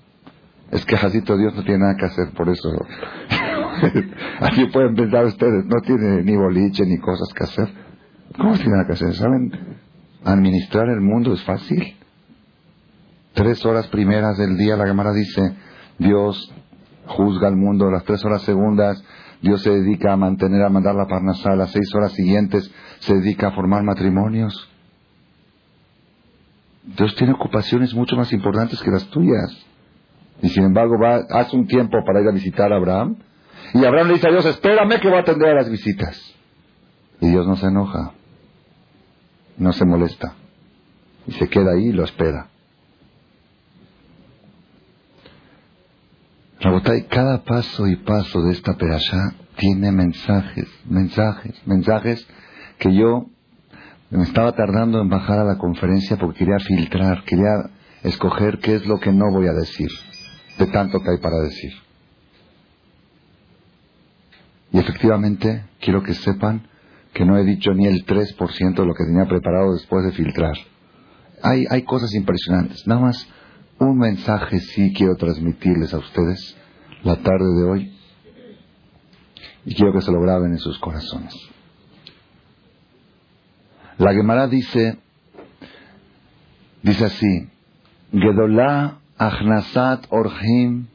[0.71, 2.69] Es que Jacito Dios no tiene nada que hacer por eso.
[4.41, 7.69] Así pueden pensar ustedes, no tiene ni boliche ni cosas que hacer.
[8.37, 9.15] ¿Cómo tiene nada que hacer?
[9.15, 9.53] ¿Saben?
[10.25, 11.97] Administrar el mundo es fácil.
[13.35, 15.55] Tres horas primeras del día, la Gemara dice,
[15.99, 16.53] Dios
[17.07, 17.91] juzga al mundo.
[17.91, 19.03] Las tres horas segundas,
[19.43, 21.59] Dios se dedica a mantener, a mandar la parnasal.
[21.59, 24.72] Las seis horas siguientes, se dedica a formar matrimonios.
[26.83, 29.57] Dios tiene ocupaciones mucho más importantes que las tuyas.
[30.43, 33.17] Y sin embargo, va, hace un tiempo para ir a visitar a Abraham.
[33.75, 36.35] Y Abraham le dice a Dios, espérame que voy a atender a las visitas.
[37.21, 38.13] Y Dios no se enoja,
[39.57, 40.35] no se molesta.
[41.29, 42.49] Y se queda ahí y lo espera.
[47.09, 52.27] Cada paso y paso de esta perashá tiene mensajes, mensajes, mensajes
[52.79, 53.27] que yo
[54.19, 57.71] me estaba tardando en bajar a la conferencia porque quería filtrar, quería
[58.03, 59.89] escoger qué es lo que no voy a decir
[60.59, 61.73] de tanto que hay para decir.
[64.73, 66.67] Y efectivamente, quiero que sepan
[67.13, 70.55] que no he dicho ni el 3% de lo que tenía preparado después de filtrar.
[71.43, 72.87] Hay, hay cosas impresionantes.
[72.87, 73.29] Nada más
[73.79, 76.57] un mensaje sí quiero transmitirles a ustedes
[77.03, 77.99] la tarde de hoy.
[79.65, 81.35] Y quiero que se lo graben en sus corazones.
[83.99, 84.99] La Gemara dice,
[86.83, 87.49] dice así,
[88.13, 90.87] Gedolá Achnasat Orhim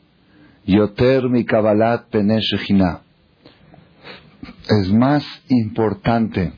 [0.66, 2.14] Yoter mi Kabbalat
[4.70, 6.54] Es más importante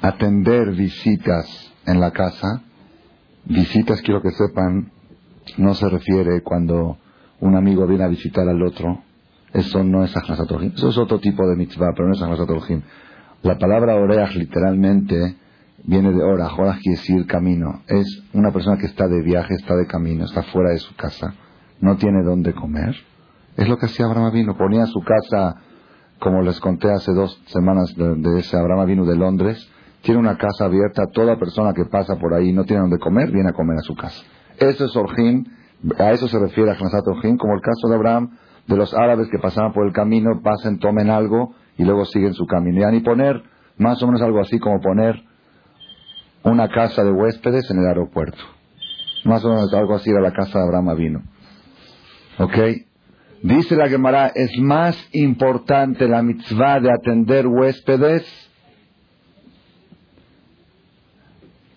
[0.00, 2.62] atender visitas en la casa.
[3.44, 4.92] Visitas, quiero que sepan,
[5.58, 6.98] no se refiere cuando
[7.40, 9.02] un amigo viene a visitar al otro.
[9.52, 10.72] Eso no es Achnasat Orhim.
[10.76, 12.82] Eso es otro tipo de mitzvah, pero no es Achnasat Orhim.
[13.42, 15.36] La palabra oreach literalmente
[15.84, 17.80] viene de hora, hora quiere decir camino.
[17.86, 21.34] Es una persona que está de viaje, está de camino, está fuera de su casa,
[21.80, 22.94] no tiene dónde comer.
[23.56, 25.56] Es lo que hacía Abraham Vino, ponía su casa,
[26.18, 29.70] como les conté hace dos semanas de, ese Abraham Vino de Londres,
[30.02, 33.50] tiene una casa abierta, toda persona que pasa por ahí no tiene dónde comer, viene
[33.50, 34.22] a comer a su casa.
[34.58, 35.44] Eso es Orjim,
[35.98, 36.76] a eso se refiere a
[37.06, 40.78] Orjim, como el caso de Abraham, de los árabes que pasaban por el camino, pasen,
[40.78, 42.94] tomen algo y luego siguen su camino.
[42.94, 43.42] Y poner,
[43.78, 45.18] más o menos algo así como poner
[46.42, 48.38] una casa de huéspedes en el aeropuerto.
[49.24, 51.22] Más o menos algo así era la casa de Abraham vino.
[52.38, 52.54] ¿Ok?
[53.42, 58.26] Dice la Gemara, es más importante la mitzvah de atender huéspedes.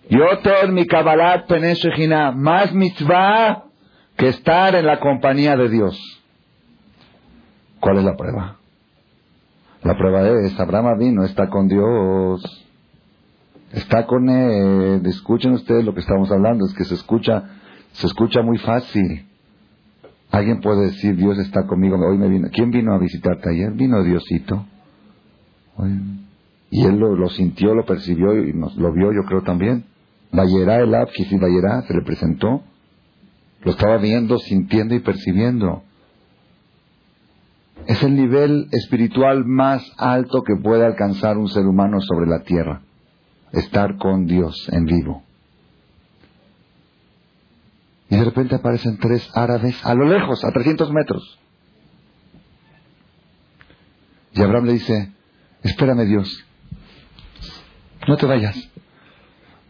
[0.10, 1.50] Yoter mi kabalat
[2.36, 3.64] más mitzvah
[4.18, 5.98] que estar en la compañía de Dios.
[7.80, 8.58] ¿Cuál es la prueba?
[9.84, 12.42] La prueba es, Abraham vino, está con Dios.
[13.74, 15.06] Está con él.
[15.06, 16.66] Escuchen ustedes lo que estamos hablando.
[16.66, 17.50] Es que se escucha,
[17.92, 19.28] se escucha muy fácil.
[20.32, 21.98] Alguien puede decir, Dios está conmigo.
[21.98, 22.48] Hoy me vino.
[22.52, 23.72] ¿Quién vino a visitarte ayer?
[23.74, 24.66] Vino Diosito.
[26.70, 29.86] Y él lo, sintió, lo percibió y nos, lo vio, yo creo también.
[30.32, 32.64] Vayerá el Abkis y se le presentó.
[33.64, 35.84] Lo estaba viendo, sintiendo y percibiendo.
[37.88, 42.82] Es el nivel espiritual más alto que puede alcanzar un ser humano sobre la tierra.
[43.52, 45.24] Estar con Dios en vivo.
[48.10, 51.40] Y de repente aparecen tres árabes a lo lejos, a 300 metros.
[54.34, 55.12] Y Abraham le dice,
[55.62, 56.46] espérame Dios,
[58.08, 58.70] no te vayas,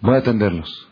[0.02, 0.90] voy a atenderlos.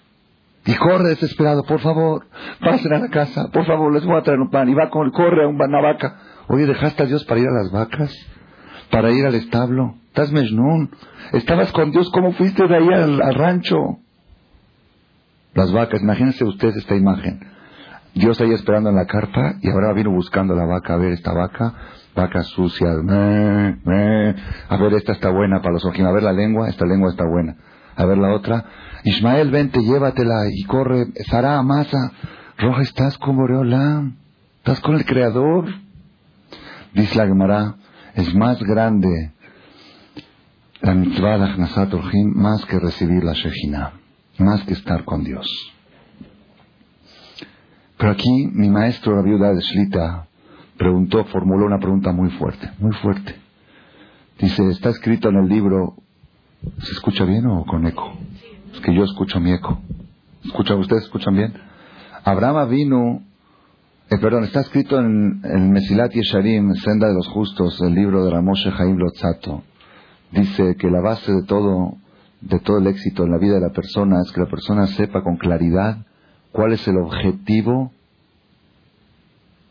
[0.66, 2.28] Y corre desesperado, por favor,
[2.60, 4.70] pasen a la casa, por favor, les voy a traer un pan.
[4.70, 6.20] Y va con, corre a una vaca.
[6.54, 8.14] Oye, ¿dejaste a Dios para ir a las vacas?
[8.90, 9.96] ¿Para ir al establo?
[10.08, 10.92] ¿Estás mejnún?
[11.32, 12.12] ¿Estabas con Dios?
[12.12, 13.78] ¿Cómo fuiste de ahí al, rancho?
[15.54, 17.40] Las vacas, imagínense ustedes esta imagen.
[18.16, 21.32] Dios ahí esperando en la carpa y ahora vino buscando la vaca, a ver esta
[21.32, 21.74] vaca,
[22.14, 26.86] vaca sucia, a ver esta está buena para los ojos, a ver la lengua, esta
[26.86, 27.56] lengua está buena,
[27.96, 28.66] a ver la otra,
[29.06, 32.12] Ismael vente, llévatela y corre, Sara Amasa,
[32.58, 34.18] Roja, estás con Boreolam,
[34.58, 35.70] estás con el Creador.
[36.94, 37.76] Dice la Gemara,
[38.16, 39.32] es más grande
[40.82, 43.94] la mitzvah de más que recibir la Shejina,
[44.40, 45.48] más que estar con Dios.
[47.98, 50.28] Pero aquí mi maestro, la viuda de Shlita,
[50.76, 53.36] preguntó, formuló una pregunta muy fuerte, muy fuerte.
[54.40, 55.96] Dice, está escrito en el libro,
[56.80, 58.12] ¿se escucha bien o con eco?
[58.74, 59.80] Es que yo escucho mi eco.
[60.44, 61.04] ¿Escuchan ustedes?
[61.04, 61.54] ¿Escuchan bien?
[62.24, 63.22] Abraham vino,
[64.12, 68.32] eh, perdón, está escrito en, el Mesilat Yesharim, Senda de los Justos, el libro de
[68.32, 69.64] Ramoshe Jaim Lotzato.
[70.32, 71.94] Dice que la base de todo,
[72.42, 75.24] de todo el éxito en la vida de la persona es que la persona sepa
[75.24, 76.06] con claridad
[76.52, 77.94] cuál es el objetivo,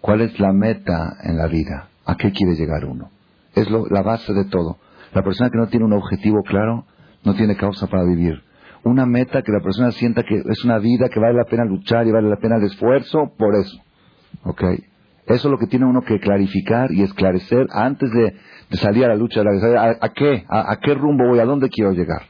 [0.01, 3.11] cuál es la meta en la vida, a qué quiere llegar uno.
[3.55, 4.79] Es la base de todo.
[5.13, 6.87] La persona que no tiene un objetivo claro
[7.25, 8.41] no tiene causa para vivir.
[8.85, 12.07] Una meta que la persona sienta que es una vida que vale la pena luchar
[12.07, 13.83] y vale la pena el esfuerzo, por eso.
[14.45, 14.63] ¿Ok?
[15.27, 18.37] Eso es lo que tiene uno que clarificar y esclarecer antes de,
[18.77, 19.43] salir a la lucha.
[19.43, 20.45] ¿A, a qué?
[20.49, 21.39] A, qué rumbo voy?
[21.39, 22.23] ¿A dónde quiero llegar?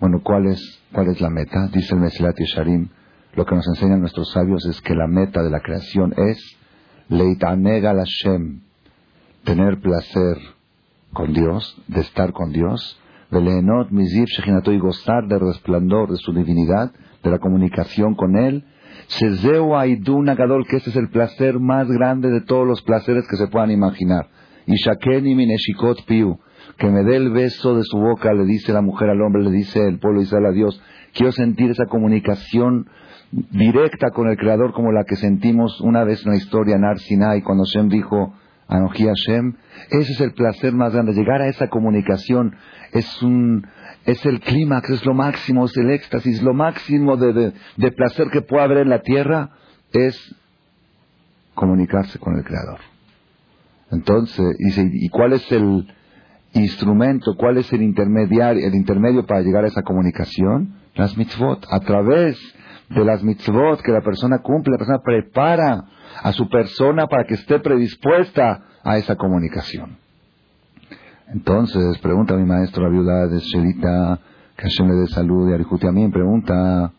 [0.00, 1.68] Bueno, ¿cuál es, cuál es la meta?
[1.72, 2.88] Dice el Mesilat Yesharim
[3.34, 6.56] lo que nos enseñan nuestros sabios es que la meta de la creación es
[7.08, 8.62] Leitanega Hashem,
[9.44, 10.38] tener placer
[11.12, 16.90] con Dios, de estar con Dios, y gozar del resplandor de su divinidad,
[17.22, 18.64] de la comunicación con Él,
[19.08, 23.36] Sezeu Aidun Agadol, que ese es el placer más grande de todos los placeres que
[23.36, 24.28] se puedan imaginar.
[24.66, 26.38] Y Shakeni Mineshikot Piu,
[26.76, 29.50] que me dé el beso de su boca, le dice la mujer al hombre, le
[29.50, 30.80] dice el pueblo Israel a Dios.
[31.14, 32.86] Quiero sentir esa comunicación
[33.32, 36.98] directa con el Creador como la que sentimos una vez en la historia en Ar
[37.42, 38.34] cuando Shem dijo
[38.68, 39.54] Anoji Hashem.
[39.90, 41.14] Ese es el placer más grande.
[41.14, 42.54] Llegar a esa comunicación
[42.92, 43.66] es un
[44.04, 48.42] es el clímax, es lo máximo, es el éxtasis, lo máximo de, de, placer que
[48.42, 49.50] puede haber en la tierra
[49.92, 50.34] es
[51.54, 52.78] comunicarse con el Creador.
[53.90, 55.86] Entonces, ¿y, ¿y cuál es el
[56.52, 60.74] instrumento, cuál es el intermediario, el intermedio para llegar a esa comunicación?
[60.94, 62.38] Las mitzvot, a través
[62.90, 65.84] de las mitzvot que la persona cumple, la persona prepara
[66.22, 69.98] a su persona para que esté predispuesta a esa comunicación.
[71.32, 74.18] Entonces, pregunta mi maestro, la viuda de Shelita,
[74.56, 76.92] que Hashem le dé salud, y Arijuti a mí, pregunta,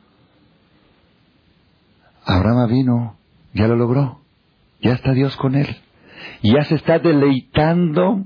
[2.25, 3.15] Abraham vino,
[3.53, 4.19] ya lo logró,
[4.81, 5.67] ya está Dios con él,
[6.43, 8.23] ya se está deleitando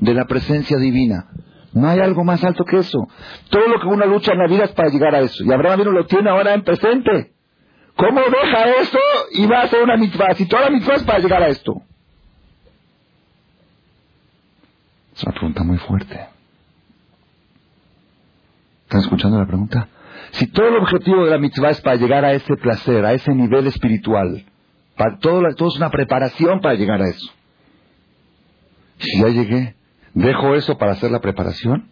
[0.00, 1.28] de la presencia divina.
[1.74, 3.08] No hay algo más alto que eso.
[3.50, 5.44] Todo lo que uno lucha en la vida es para llegar a eso.
[5.44, 7.32] Y Abraham vino lo tiene ahora en presente.
[7.96, 8.98] ¿Cómo deja eso
[9.32, 10.34] y va a hacer una mitzvah?
[10.34, 11.82] Si toda la mitzvah es para llegar a esto.
[15.14, 16.26] Es una pregunta muy fuerte.
[18.84, 19.88] ¿Están escuchando la pregunta?
[20.32, 23.32] Si todo el objetivo de la mitzvah es para llegar a ese placer, a ese
[23.34, 24.44] nivel espiritual,
[24.96, 27.32] para todo, todo es una preparación para llegar a eso.
[28.98, 29.76] Si ya llegué,
[30.14, 31.90] ¿Dejo eso para hacer la preparación?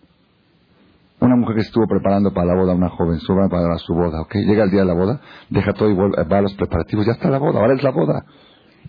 [1.19, 4.35] Una mujer que estuvo preparando para la boda, una joven, estuvo para su boda, ¿ok?
[4.35, 5.21] Llega el día de la boda,
[5.51, 8.25] deja todo y va a los preparativos, ya está la boda, ahora es la boda.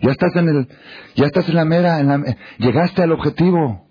[0.00, 0.68] Ya estás en el,
[1.16, 3.83] ya estás en la mera, en la, llegaste al objetivo.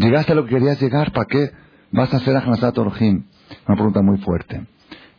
[0.00, 1.50] Llegaste a lo que querías llegar, ¿para qué
[1.92, 3.24] vas a hacer a Hanasat Orjim?
[3.66, 4.66] Una pregunta muy fuerte.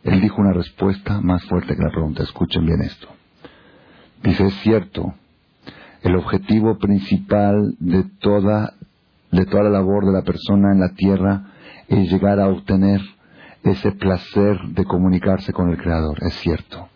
[0.02, 2.24] Él dijo una respuesta más fuerte que la pregunta.
[2.24, 3.06] Escuchen bien esto.
[4.24, 5.14] Dice, es cierto,
[6.02, 8.74] el objetivo principal de toda
[9.30, 11.44] de toda la labor de la persona en la tierra
[11.86, 13.00] es llegar a obtener
[13.62, 16.88] ese placer de comunicarse con el Creador, es cierto.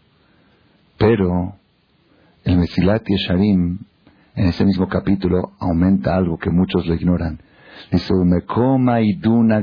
[0.98, 1.54] Pero
[2.42, 3.78] el Mesilat Yesharim,
[4.34, 7.45] en ese mismo capítulo, aumenta algo que muchos le ignoran.
[7.90, 8.14] Dice,
[8.46, 9.62] coma y duna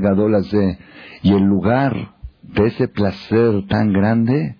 [1.22, 4.56] Y el lugar de ese placer tan grande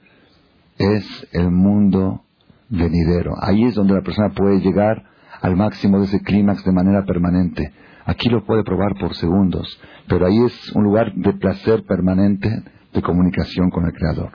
[0.79, 2.23] es el mundo
[2.69, 3.35] venidero.
[3.41, 5.05] Ahí es donde la persona puede llegar
[5.41, 7.73] al máximo de ese clímax de manera permanente.
[8.07, 12.51] Aquí lo puede probar por segundos, pero ahí es un lugar de placer permanente
[12.93, 14.31] de comunicación con el Creador.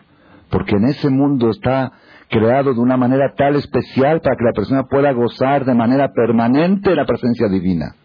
[0.49, 1.91] Porque en ese mundo está
[2.29, 6.95] creado de una manera tal especial para que la persona pueda gozar de manera permanente
[6.95, 7.95] la presencia divina.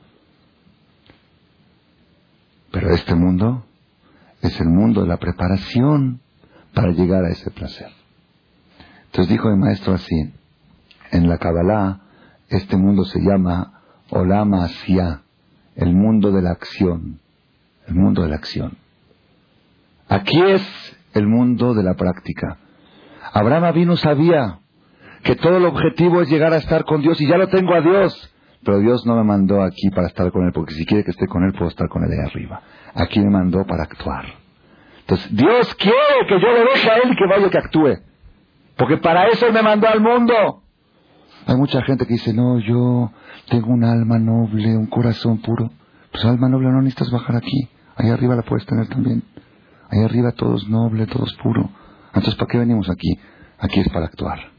[2.75, 3.65] Pero este mundo
[4.43, 6.21] es el mundo de la preparación
[6.75, 7.87] para llegar a ese placer.
[9.07, 10.33] Entonces dijo el maestro así,
[11.13, 12.01] en la Kabbalah
[12.49, 15.23] este mundo se llama Olama Asia,
[15.77, 17.21] el mundo de la acción,
[17.87, 18.77] el mundo de la acción.
[20.09, 20.63] Aquí es
[21.13, 22.59] el mundo de la práctica.
[23.33, 24.59] Abraham Avinu sabía
[25.23, 27.81] que todo el objetivo es llegar a estar con Dios y ya lo tengo a
[27.81, 28.34] Dios.
[28.65, 31.27] Pero Dios no me mandó aquí para estar con Él, porque si quiere que esté
[31.27, 32.63] con Él, puedo estar con Él de arriba.
[32.95, 34.25] Aquí me mandó para actuar.
[35.01, 37.99] Entonces, Dios quiere que yo le deje a Él y que vaya que actúe.
[38.77, 40.63] Porque para eso Él me mandó al mundo.
[41.47, 43.13] Hay mucha gente que dice, no, yo
[43.51, 45.71] tengo un alma noble, un corazón puro.
[46.11, 47.69] Pues alma noble no necesitas bajar aquí.
[47.97, 49.23] Ahí arriba la puedes tener también.
[49.91, 51.69] Ahí arriba todo es noble, todo es puro.
[52.07, 53.19] Entonces, ¿para qué venimos aquí?
[53.59, 54.54] Aquí es para actuar.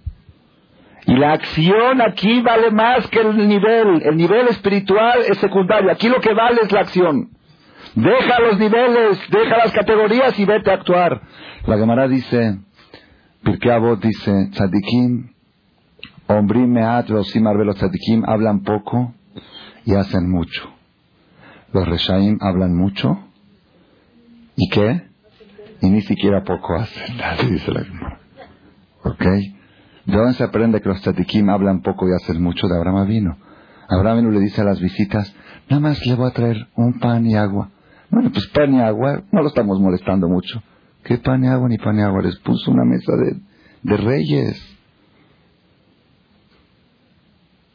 [1.07, 4.01] Y la acción aquí vale más que el nivel.
[4.03, 5.91] El nivel espiritual es secundario.
[5.91, 7.29] Aquí lo que vale es la acción.
[7.93, 11.21] Deja los niveles, deja las categorías y vete a actuar.
[11.65, 12.59] La Gemara dice,
[13.43, 15.29] Pirkei dice, Tzadikim,
[16.27, 19.13] Ombrim Meat, los Tzadikim hablan poco
[19.85, 20.69] y hacen mucho.
[21.71, 23.19] Los Reshaim hablan mucho.
[24.57, 25.03] ¿Y qué?
[25.81, 27.17] Y ni siquiera poco hacen.
[27.49, 28.19] dice la Gemara.
[29.03, 29.25] ¿Ok?
[30.05, 32.67] ¿De dónde se aprende que los tzadikim hablan poco y hacen mucho?
[32.67, 33.37] De Abraham vino.
[33.89, 35.35] Abraham vino le dice a las visitas,
[35.69, 37.71] nada más le voy a traer un pan y agua.
[38.11, 40.61] Bueno, pues pan y agua, no lo estamos molestando mucho.
[41.03, 42.21] ¿Qué pan y agua ni pan y agua?
[42.21, 43.13] Les puso una mesa
[43.83, 44.77] de, reyes.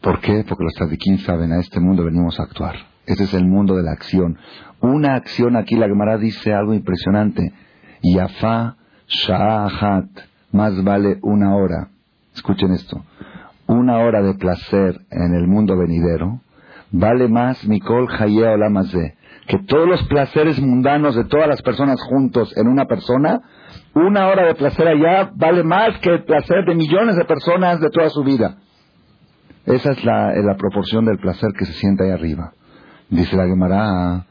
[0.00, 0.44] ¿Por qué?
[0.48, 2.76] Porque los tzadikim saben, a este mundo venimos a actuar.
[3.06, 4.38] Este es el mundo de la acción.
[4.80, 7.52] Una acción aquí, la Gemara dice algo impresionante.
[8.02, 8.76] Yafa
[9.08, 10.08] Sha'ahat,
[10.52, 11.90] más vale una hora.
[12.34, 13.04] Escuchen esto.
[13.66, 16.40] Una hora de placer en el mundo venidero
[16.90, 19.16] vale más Mikol Hayeh Olamazé
[19.50, 23.40] que todos los placeres mundanos de todas las personas juntos en una persona,
[23.94, 27.90] una hora de placer allá vale más que el placer de millones de personas de
[27.90, 28.58] toda su vida.
[29.66, 32.52] Esa es la, la proporción del placer que se siente ahí arriba.
[33.08, 34.26] Dice la Gemara,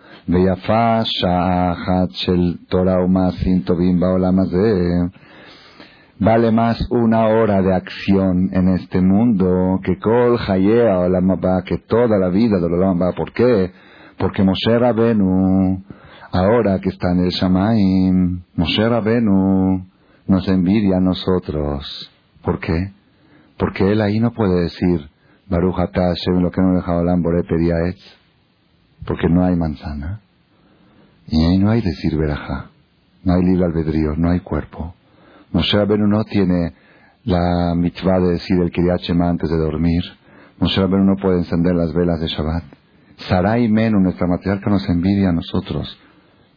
[6.22, 10.99] Vale más una hora de acción en este mundo que Kol Hayea
[11.63, 13.72] que toda la vida de Olam ¿Por qué?
[14.17, 15.82] Porque Moshe Rabenu,
[16.34, 19.86] ahora que está en el Shamaim, Moshe Rabenu
[20.28, 22.11] nos envidia a nosotros.
[22.43, 22.91] ¿Por qué?
[23.57, 25.09] Porque él ahí no puede decir,
[25.47, 27.43] Baruch Hashem, lo que no dejado Lambore
[27.88, 28.17] es
[29.07, 30.20] porque no hay manzana.
[31.28, 32.72] Y ahí no hay decir veraja,
[33.24, 34.95] no hay libre albedrío, no hay cuerpo.
[35.51, 36.73] Moshe Rabenu no tiene
[37.23, 40.03] la mitzvah de decir el Kiryat antes de dormir.
[40.59, 42.63] Moshe Rabenu no puede encender las velas de Shabbat.
[43.17, 45.97] Sarai Menu, nuestra matriarca, nos envidia a nosotros.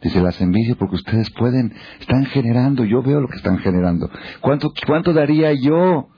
[0.00, 4.10] Dice, las envidia porque ustedes pueden, están generando, yo veo lo que están generando.
[4.40, 6.08] ¿Cuánto, cuánto daría yo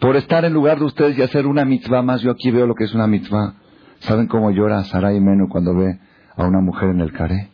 [0.00, 2.22] por estar en lugar de ustedes y hacer una mitzvah más?
[2.22, 3.54] Yo aquí veo lo que es una mitzvah.
[4.00, 5.98] ¿Saben cómo llora Sarai Menu cuando ve
[6.36, 7.50] a una mujer en el caré?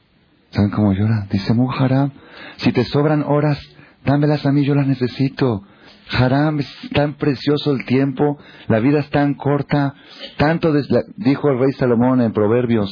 [0.51, 1.27] ¿Saben cómo llora?
[1.31, 2.11] Dice, Muharam,
[2.57, 3.59] si te sobran horas,
[4.05, 5.65] dámelas a mí, yo las necesito.
[6.11, 8.39] Haram, es tan precioso el tiempo,
[8.69, 9.95] la vida es tan corta,
[10.37, 10.73] tanto
[11.17, 12.91] dijo el rey Salomón en Proverbios,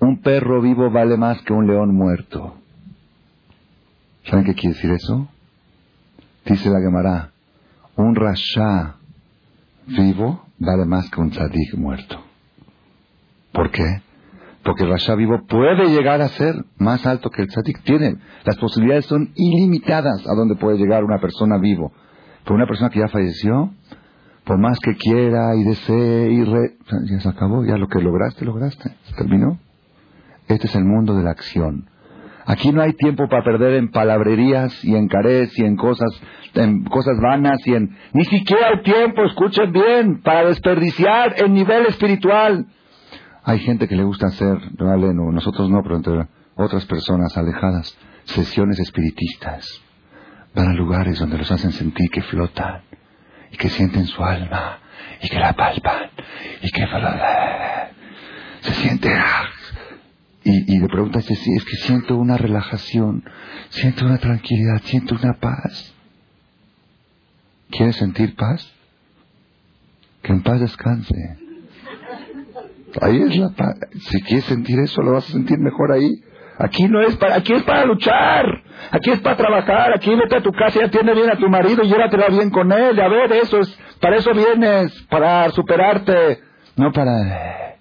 [0.00, 2.56] un perro vivo vale más que un león muerto.
[4.24, 5.28] ¿Saben qué quiere decir eso?
[6.44, 7.30] Dice la Gemara,
[7.96, 8.96] un rasha
[9.86, 12.22] vivo vale más que un tzadik muerto.
[13.52, 14.02] ¿Por qué?
[14.62, 17.82] Porque el Rasha vivo puede llegar a ser más alto que el Tzadik.
[17.82, 21.92] Tiene, las posibilidades son ilimitadas a donde puede llegar una persona vivo.
[22.44, 23.70] Pero una persona que ya falleció,
[24.44, 26.76] por más que quiera y desee y re...
[27.08, 28.90] Ya se acabó, ya lo que lograste, lograste.
[29.04, 29.58] Se terminó.
[30.48, 31.88] Este es el mundo de la acción.
[32.46, 36.10] Aquí no hay tiempo para perder en palabrerías y en carez y en cosas,
[36.54, 37.96] en cosas vanas y en...
[38.12, 42.66] Ni siquiera hay tiempo, escuchen bien, para desperdiciar el nivel espiritual.
[43.44, 46.26] Hay gente que le gusta hacer, nosotros no, pero entre
[46.56, 49.66] otras personas alejadas, sesiones espiritistas.
[50.54, 52.82] Van a lugares donde los hacen sentir que flotan
[53.52, 54.78] y que sienten su alma
[55.22, 56.10] y que la palpan
[56.62, 56.86] y que...
[58.60, 59.14] se siente...
[59.14, 59.44] ah,
[60.44, 63.22] Y, y le pregunta, dice, sí, es que siento una relajación,
[63.68, 65.94] siento una tranquilidad, siento una paz.
[67.70, 68.72] ¿Quieres sentir paz?
[70.22, 71.38] Que en paz descanse.
[73.00, 73.74] Ahí es la paz.
[74.10, 76.08] Si quieres sentir eso, lo vas a sentir mejor ahí.
[76.58, 78.44] Aquí no es para, aquí es para luchar.
[78.90, 79.92] Aquí es para trabajar.
[79.94, 82.70] Aquí vete a tu casa y atiende bien a tu marido y llévatela bien con
[82.72, 83.00] él.
[83.00, 86.40] A ver, eso es, para eso vienes, para superarte.
[86.76, 87.76] No para...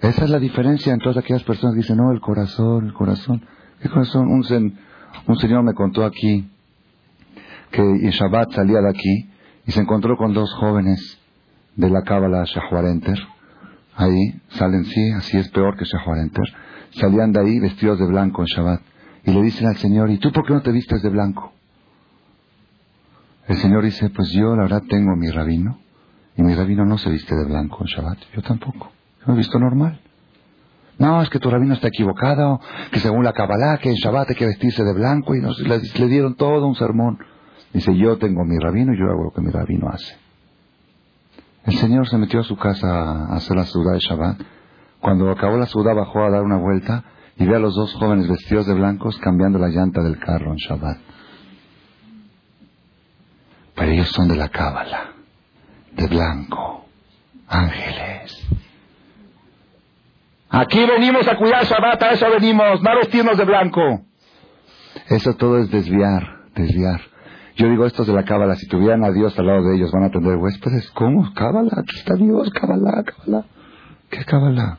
[0.00, 3.44] Esa es la diferencia en todas aquellas personas que dicen, no, el corazón, el corazón.
[3.82, 4.28] ¿Qué corazón?
[4.28, 4.74] Un, sen-
[5.26, 6.46] un señor me contó aquí
[7.70, 9.30] que en Shabbat salía de aquí
[9.66, 11.18] y se encontró con dos jóvenes
[11.76, 13.18] de la Cábala Shahwarenter.
[13.96, 16.44] Ahí salen, sí, así es peor que Shahwarenter.
[16.90, 18.80] Salían de ahí vestidos de blanco en Shabbat.
[19.24, 21.52] Y le dicen al Señor, ¿y tú por qué no te vistes de blanco?
[23.48, 25.78] El Señor dice, pues yo la verdad tengo mi rabino.
[26.36, 28.18] Y mi rabino no se viste de blanco en Shabbat.
[28.34, 28.90] Yo tampoco.
[29.20, 30.00] Yo me he visto normal.
[30.98, 32.60] No, es que tu rabino está equivocado,
[32.92, 35.80] que según la Kabbalah, que en Shabbat hay que vestirse de blanco, y nos, le,
[35.80, 37.18] le dieron todo un sermón.
[37.72, 40.23] Dice, yo tengo mi rabino y yo hago lo que mi rabino hace.
[41.64, 44.40] El Señor se metió a su casa a hacer la ciudad de Shabbat.
[45.00, 47.04] Cuando acabó la ciudad bajó a dar una vuelta
[47.36, 50.56] y ve a los dos jóvenes vestidos de blancos cambiando la llanta del carro en
[50.56, 50.98] Shabbat.
[53.74, 55.12] Pero ellos son de la Cábala,
[55.92, 56.86] de blanco,
[57.48, 58.46] ángeles.
[60.50, 64.04] Aquí venimos a cuidar Shabbat, a eso venimos, no a vestirnos de blanco.
[65.08, 67.13] Eso todo es desviar, desviar.
[67.56, 70.04] Yo digo estos de la cábala, si tuvieran a Dios al lado de ellos, van
[70.04, 70.90] a tener huéspedes.
[70.90, 71.32] ¿Cómo?
[71.34, 73.44] Cábala, aquí está Dios, cábala, cábala.
[74.10, 74.78] ¿Qué cábala?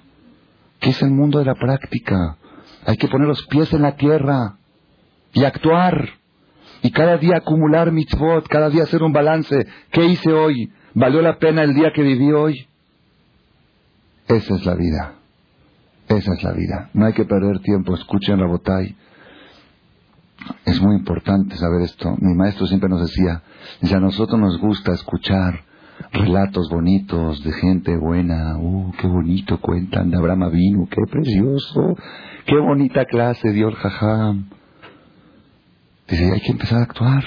[0.79, 2.37] ¿Qué es el mundo de la práctica?
[2.85, 4.57] Hay que poner los pies en la tierra
[5.33, 6.09] y actuar.
[6.81, 9.55] Y cada día acumular mitzvot, cada día hacer un balance.
[9.91, 10.71] ¿Qué hice hoy?
[10.93, 12.67] ¿Valió la pena el día que viví hoy?
[14.27, 15.13] Esa es la vida.
[16.07, 16.89] Esa es la vida.
[16.93, 17.95] No hay que perder tiempo.
[17.95, 18.95] Escuchen Rabotay.
[20.65, 22.15] Es muy importante saber esto.
[22.19, 23.41] Mi maestro siempre nos decía,
[23.81, 25.63] dice, a nosotros nos gusta escuchar
[26.11, 28.57] relatos bonitos de gente buena.
[28.57, 31.95] Uh, qué bonito cuentan de Abraham Avinu, qué precioso,
[32.45, 34.35] qué bonita clase dio el.
[36.07, 37.23] Dice, hay que empezar a actuar.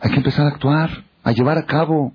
[0.00, 0.90] Hay que empezar a actuar,
[1.24, 2.12] a llevar a cabo.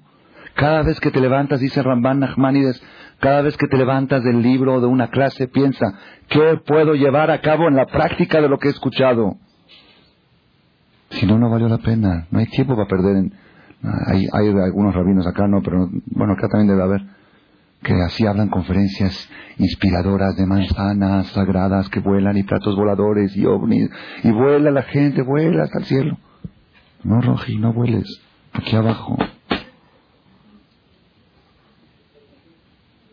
[0.56, 2.82] Cada vez que te levantas, dice Ramban Nachmanides,
[3.20, 5.86] cada vez que te levantas del libro o de una clase, piensa,
[6.30, 9.38] ¿qué puedo llevar a cabo en la práctica de lo que he escuchado?
[11.14, 12.28] Si no, no valió la pena.
[12.32, 13.18] No hay tiempo para perder.
[13.18, 13.34] En...
[14.08, 17.04] Hay, hay algunos rabinos acá, no, pero bueno, acá también debe haber.
[17.82, 23.90] Que así hablan conferencias inspiradoras de manzanas sagradas que vuelan y platos voladores y ovnis.
[24.24, 26.18] Y vuela la gente, vuela hasta el cielo.
[27.04, 28.22] No, Roji, no vueles.
[28.54, 29.18] Aquí abajo.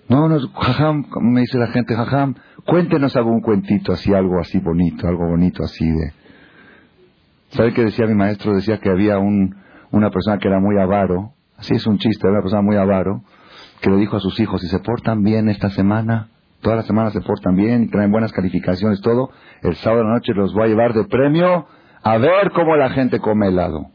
[0.09, 2.34] No, no, jajam, me dice la gente, jajam,
[2.66, 6.12] cuéntenos algún cuentito así, algo así bonito, algo bonito así de...
[7.51, 8.55] ¿Sabe qué decía mi maestro?
[8.55, 9.57] Decía que había un,
[9.90, 13.22] una persona que era muy avaro, así es un chiste, era una persona muy avaro,
[13.80, 16.28] que le dijo a sus hijos, si se portan bien esta semana,
[16.61, 19.30] toda la semana se portan bien, traen buenas calificaciones, todo,
[19.62, 21.66] el sábado de la noche los voy a llevar de premio
[22.03, 23.86] a ver cómo la gente come helado.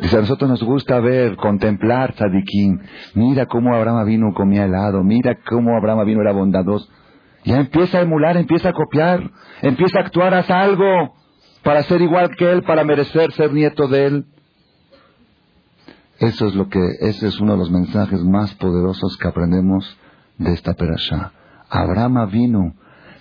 [0.00, 2.80] Dice, a nosotros nos gusta ver, contemplar Tzadikim.
[3.14, 6.86] Mira cómo Abraham vino comía helado, mira cómo Abraham vino era bondadoso.
[7.46, 9.30] Ya empieza a emular, empieza a copiar,
[9.62, 11.14] empieza a actuar, haz algo
[11.62, 14.26] para ser igual que él, para merecer ser nieto de él.
[16.18, 19.96] Eso es lo que, ese es uno de los mensajes más poderosos que aprendemos
[20.38, 21.32] de esta perashá.
[21.70, 22.74] Abraham vino,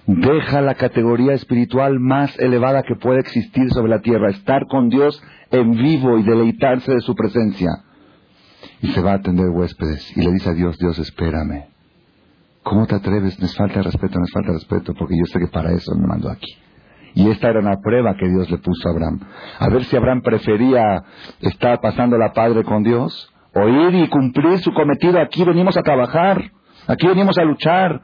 [0.08, 5.22] deja la categoría espiritual más elevada que puede existir sobre la tierra, estar con Dios
[5.52, 7.70] en vivo y deleitarse de su presencia.
[8.82, 11.75] Y se va a atender huéspedes y le dice a Dios, Dios, espérame.
[12.66, 13.40] ¿Cómo te atreves?
[13.40, 16.52] Nos falta respeto, nos falta respeto, porque yo sé que para eso me mandó aquí.
[17.14, 19.20] Y esta era una prueba que Dios le puso a Abraham.
[19.60, 21.04] A ver si Abraham prefería
[21.42, 25.20] estar pasando la padre con Dios, o ir y cumplir su cometido.
[25.20, 26.42] Aquí venimos a trabajar,
[26.88, 28.02] aquí venimos a luchar.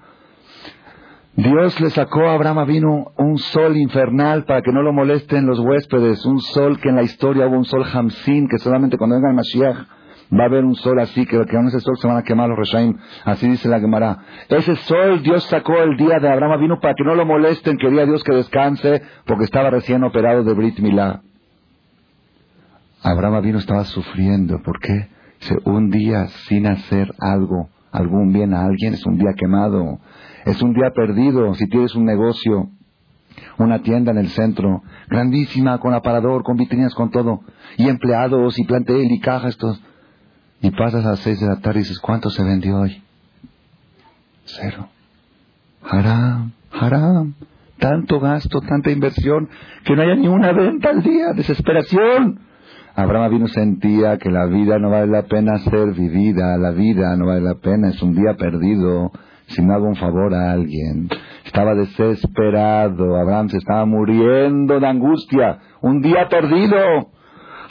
[1.35, 5.59] Dios le sacó a Abraham vino un sol infernal para que no lo molesten los
[5.59, 9.29] huéspedes, un sol que en la historia hubo un sol Hamsin, que solamente cuando venga
[9.29, 10.00] el Mashiach
[10.31, 12.57] va a haber un sol así, que con ese sol se van a quemar los
[12.57, 14.19] Reshaim, así dice la Gemara.
[14.47, 18.05] Ese sol Dios sacó el día de Abraham vino para que no lo molesten, quería
[18.05, 21.21] Dios que descanse, porque estaba recién operado de Brit Milá.
[23.03, 25.07] Abraham vino estaba sufriendo, ¿por qué?
[25.39, 29.99] Dice, un día sin hacer algo, algún bien a alguien, es un día quemado,
[30.45, 32.69] es un día perdido, si tienes un negocio,
[33.57, 37.41] una tienda en el centro, grandísima, con aparador, con vitrinas, con todo,
[37.77, 39.81] y empleados, y plantel, y cajas, todos.
[40.61, 43.01] Y pasas a las seis de la tarde y dices, ¿cuánto se vendió hoy?
[44.45, 44.87] Cero.
[45.83, 47.33] Haram, haram.
[47.79, 49.49] Tanto gasto, tanta inversión,
[49.83, 51.33] que no haya ni una venta al día.
[51.33, 52.39] Desesperación.
[52.93, 57.27] Abraham vino sentía que la vida no vale la pena ser vivida, la vida no
[57.27, 59.11] vale la pena, es un día perdido
[59.47, 61.09] si no hago un favor a alguien.
[61.45, 66.77] Estaba desesperado, Abraham se estaba muriendo de angustia, un día perdido.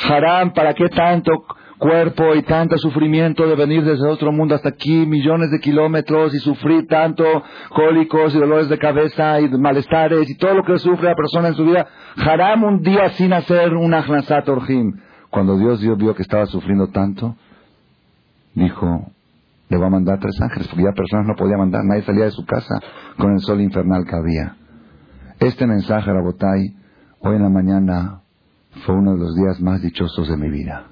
[0.09, 1.45] Haram, ¿para qué tanto
[1.81, 6.39] cuerpo y tanto sufrimiento de venir desde otro mundo hasta aquí, millones de kilómetros y
[6.39, 7.25] sufrir tanto
[7.71, 11.55] cólicos y dolores de cabeza y malestares y todo lo que sufre la persona en
[11.55, 11.89] su vida?
[12.17, 14.93] Haram un día sin hacer un Ahnasat Orjim.
[15.31, 17.35] Cuando Dios, Dios vio que estaba sufriendo tanto,
[18.55, 19.11] dijo,
[19.71, 22.33] le va a mandar tres ángeles, porque ya personas no podía mandar, nadie salía de
[22.33, 22.75] su casa
[23.17, 24.57] con el sol infernal que había.
[25.39, 26.77] Este mensaje, Rabotai,
[27.21, 28.21] hoy en la mañana
[28.85, 30.90] fue uno de los días más dichosos de mi vida.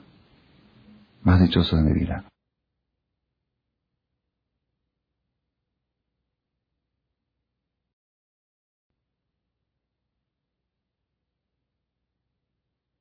[1.29, 2.25] Más dichosos de mi vida.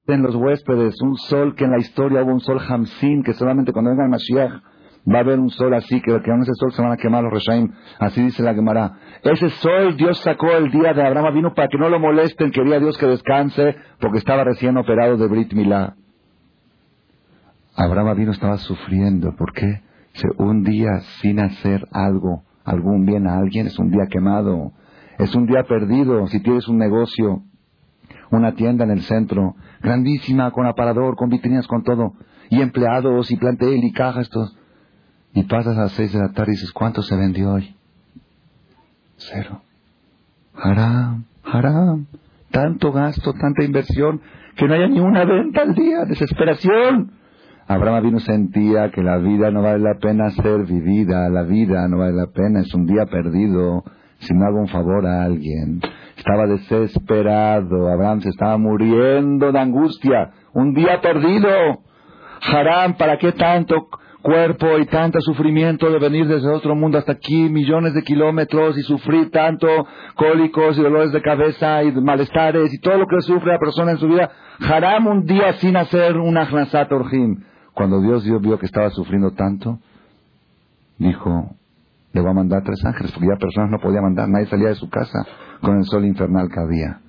[0.08, 3.72] En los huéspedes, un sol que en la historia hubo un sol Hamsin, que solamente
[3.72, 4.62] cuando venga el Mashiach
[5.10, 7.24] Va a haber un sol así, que, que con ese sol se van a quemar
[7.24, 7.72] los Reshaim.
[7.98, 8.92] Así dice la Gemara.
[9.24, 12.52] Ese sol Dios sacó el día de Abraham vino para que no lo molesten.
[12.52, 15.96] Quería Dios que descanse porque estaba recién operado de Brit Milá.
[17.78, 19.34] Abraham vino estaba sufriendo.
[19.36, 19.82] ¿Por qué?
[20.38, 24.74] Un día sin hacer algo, algún bien a alguien, es un día quemado.
[25.18, 26.28] Es un día perdido.
[26.28, 27.44] Si tienes un negocio,
[28.32, 32.14] una tienda en el centro, grandísima, con aparador, con vitrinas, con todo,
[32.50, 34.50] y empleados, y plantel, y cajas, todo
[35.38, 37.76] y pasas a las seis de la tarde y dices, ¿cuánto se vendió hoy?
[39.18, 39.62] Cero.
[40.56, 42.08] Haram, haram.
[42.50, 44.20] Tanto gasto, tanta inversión,
[44.56, 46.06] que no haya ni una venta al día.
[46.06, 47.12] Desesperación.
[47.68, 51.98] Abraham vino sentía que la vida no vale la pena ser vivida, la vida no
[51.98, 53.84] vale la pena, es un día perdido
[54.20, 55.82] si no hago un favor a alguien.
[56.16, 61.50] Estaba desesperado, Abraham se estaba muriendo de angustia, un día perdido.
[62.42, 63.90] Haram, ¿para qué tanto
[64.22, 68.82] cuerpo y tanto sufrimiento de venir desde otro mundo hasta aquí, millones de kilómetros y
[68.84, 69.68] sufrir tanto
[70.16, 73.98] cólicos y dolores de cabeza y malestares y todo lo que sufre la persona en
[73.98, 77.44] su vida, haram un día sin hacer un Ahnasat Orjim.
[77.78, 79.80] Cuando Dios, vio que estaba sufriendo tanto,
[80.98, 81.56] dijo,
[82.12, 84.76] le va a mandar tres ángeles, porque ya personas no podía mandar, nadie salía de
[84.76, 85.24] su casa
[85.62, 87.02] con el sol infernal que había.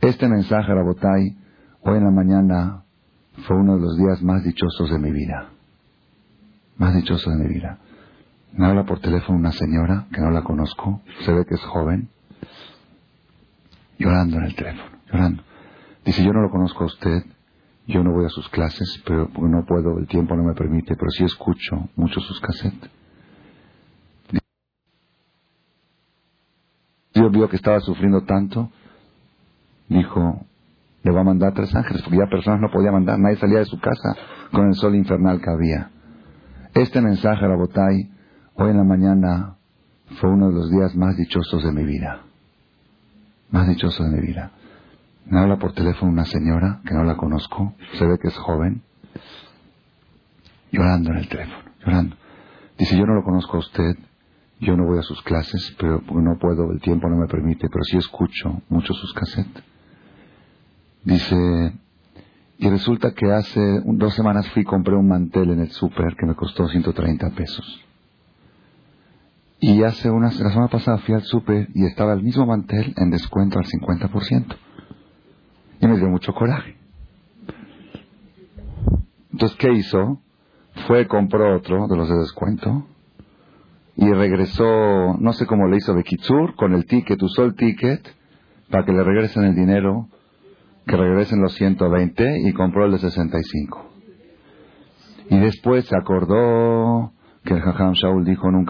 [0.00, 1.36] Este mensaje, Rabotai,
[1.82, 2.82] hoy en la mañana
[3.46, 5.54] fue uno de los días más dichosos de mi vida
[6.76, 7.78] más dichoso de mi vida.
[8.52, 12.08] Me habla por teléfono una señora que no la conozco, se ve que es joven,
[13.98, 15.42] llorando en el teléfono, llorando.
[16.04, 17.24] Dice, yo no lo conozco a usted,
[17.86, 21.10] yo no voy a sus clases, pero no puedo, el tiempo no me permite, pero
[21.10, 22.90] sí escucho mucho sus cassettes.
[27.14, 28.70] Dios vio que estaba sufriendo tanto,
[29.88, 30.46] dijo,
[31.02, 33.66] le va a mandar tres ángeles, porque ya personas no podía mandar, nadie salía de
[33.66, 34.16] su casa
[34.50, 35.90] con el sol infernal que había.
[36.74, 38.10] Este mensaje, Rabotai,
[38.54, 39.56] hoy en la mañana
[40.20, 42.22] fue uno de los días más dichosos de mi vida.
[43.50, 44.50] Más dichosos de mi vida.
[45.26, 48.82] Me habla por teléfono una señora que no la conozco, se ve que es joven,
[50.70, 52.16] llorando en el teléfono, llorando.
[52.78, 53.96] Dice, yo no lo conozco a usted,
[54.60, 57.84] yo no voy a sus clases, pero no puedo, el tiempo no me permite, pero
[57.84, 59.62] sí escucho mucho sus cassettes.
[61.04, 61.36] Dice,
[62.58, 66.26] y resulta que hace dos semanas fui y compré un mantel en el súper que
[66.26, 67.80] me costó 130 pesos.
[69.60, 73.10] Y hace una, la semana pasada fui al súper y estaba el mismo mantel en
[73.10, 74.56] descuento al 50%.
[75.84, 76.76] Y me dio mucho coraje.
[79.32, 80.18] Entonces, ¿qué hizo?
[80.86, 82.86] Fue, compró otro de los de descuento
[83.94, 88.00] y regresó, no sé cómo le hizo Bekitsur, con el ticket, usó el ticket
[88.70, 90.08] para que le regresen el dinero
[90.86, 93.84] que regresen los 120 y compró el de 65.
[95.28, 97.12] Y después se acordó
[97.44, 98.64] que el Jajam Shaul dijo en un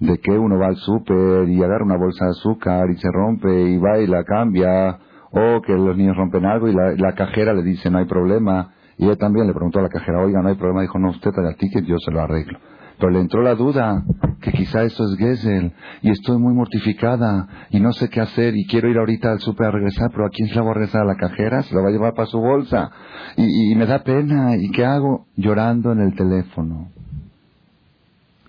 [0.00, 3.70] de que uno va al súper y agarra una bolsa de azúcar y se rompe
[3.70, 4.98] y va y la cambia,
[5.30, 8.72] o que los niños rompen algo y la, cajera le dice no hay problema.
[8.96, 10.82] Y ella también le preguntó a la cajera, oiga, no hay problema.
[10.82, 12.58] Dijo, no, usted trae el ticket, yo se lo arreglo.
[12.98, 14.02] Pero le entró la duda
[14.40, 15.72] que quizá eso es Gesell
[16.02, 19.68] y estoy muy mortificada y no sé qué hacer y quiero ir ahorita al súper
[19.68, 21.02] a regresar, pero ¿a quién se la voy a regresar?
[21.02, 21.62] ¿A la cajera?
[21.62, 22.90] ¿Se la va a llevar para su bolsa?
[23.36, 24.56] Y, me da pena.
[24.56, 25.26] ¿Y qué hago?
[25.36, 26.88] Llorando en el teléfono.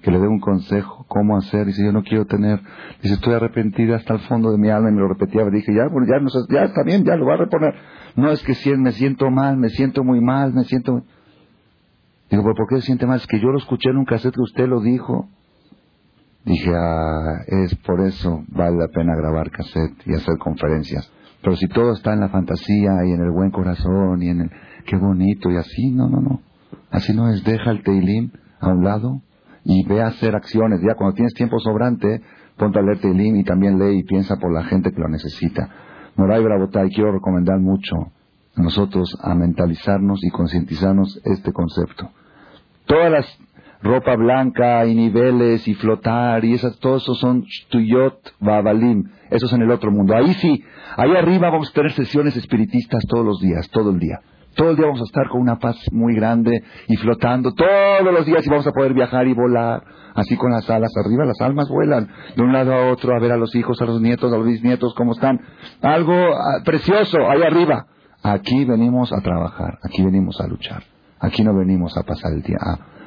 [0.02, 1.66] Que le dé un consejo, cómo hacer.
[1.66, 2.62] Dice, yo no quiero tener.
[3.02, 5.44] Dice, estoy arrepentida hasta el fondo de mi alma y me lo repetía.
[5.52, 7.76] Dije, ya, ya, no, ya está bien, ya lo va a reponer.
[8.16, 11.04] No, es que si me siento mal, me siento muy mal, me siento...
[12.30, 13.18] Digo, ¿por qué se siente mal?
[13.18, 15.28] Es que yo lo escuché en un cassette que usted lo dijo.
[16.46, 21.12] Dije, ah, es por eso vale la pena grabar cassette y hacer conferencias.
[21.42, 24.52] Pero si todo está en la fantasía y en el buen corazón y en el
[24.86, 26.42] qué bonito y así, no, no, no.
[26.92, 29.22] Así no es, deja el Teilim a un lado
[29.64, 30.82] y ve a hacer acciones.
[30.82, 32.22] Ya cuando tienes tiempo sobrante,
[32.58, 35.70] ponte a leer Teilim y también lee y piensa por la gente que lo necesita.
[36.16, 37.96] Moray Bravotay, quiero recomendar mucho
[38.56, 42.10] a nosotros a mentalizarnos y concientizarnos este concepto.
[42.86, 43.40] Todas las
[43.82, 49.62] ropa blanca y niveles y flotar y esas, todos esos son tuyot, babalim, esos en
[49.62, 50.16] el otro mundo.
[50.16, 50.64] Ahí sí,
[50.98, 54.20] ahí arriba vamos a tener sesiones espiritistas todos los días, todo el día.
[54.56, 58.26] Todo el día vamos a estar con una paz muy grande y flotando todos los
[58.26, 59.84] días y vamos a poder viajar y volar
[60.16, 61.26] así con las alas arriba.
[61.26, 64.02] Las almas vuelan de un lado a otro a ver a los hijos, a los
[64.02, 65.40] nietos, a los bisnietos cómo están.
[65.82, 67.86] Algo ah, precioso ahí arriba.
[68.24, 70.84] Aquí venimos a trabajar, aquí venimos a luchar.
[71.22, 72.58] Aquí no venimos a pasar el día,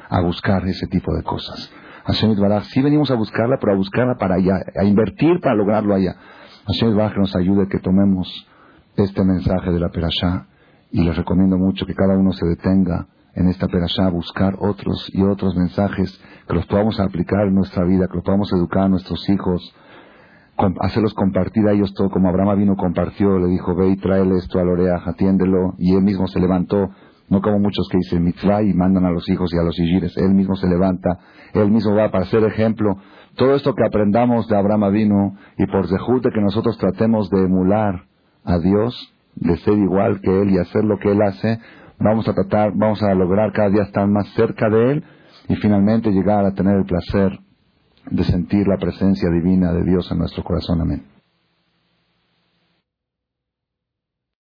[0.09, 1.71] a, buscar ese tipo de cosas.
[2.05, 5.95] Hashem Baraj, sí venimos a buscarla, pero a buscarla para allá, a invertir para lograrlo
[5.95, 6.15] allá.
[6.67, 8.47] Hashem Baraj nos ayude que tomemos
[8.95, 10.47] este mensaje de la Perashá
[10.93, 15.09] y les recomiendo mucho que cada uno se detenga en esta perashá a buscar otros
[15.11, 18.89] y otros mensajes que los podamos aplicar en nuestra vida, que los podamos educar a
[18.89, 19.75] nuestros hijos,
[20.81, 24.59] hacerlos compartir a ellos todo, como Abraham vino compartió, le dijo, ve y tráele esto
[24.59, 26.91] a Lorea, atiéndelo, y él mismo se levantó,
[27.27, 30.15] no como muchos que dicen mitzvah y mandan a los hijos y a los hijires,
[30.17, 31.17] él mismo se levanta,
[31.55, 32.97] él mismo va para ser ejemplo.
[33.35, 38.03] Todo esto que aprendamos de Abraham vino y por de que nosotros tratemos de emular
[38.43, 41.59] a Dios, de ser igual que Él y hacer lo que Él hace,
[41.99, 45.03] vamos a tratar, vamos a lograr cada día estar más cerca de Él
[45.49, 47.39] y finalmente llegar a tener el placer
[48.09, 50.81] de sentir la presencia divina de Dios en nuestro corazón.
[50.81, 51.12] Amén.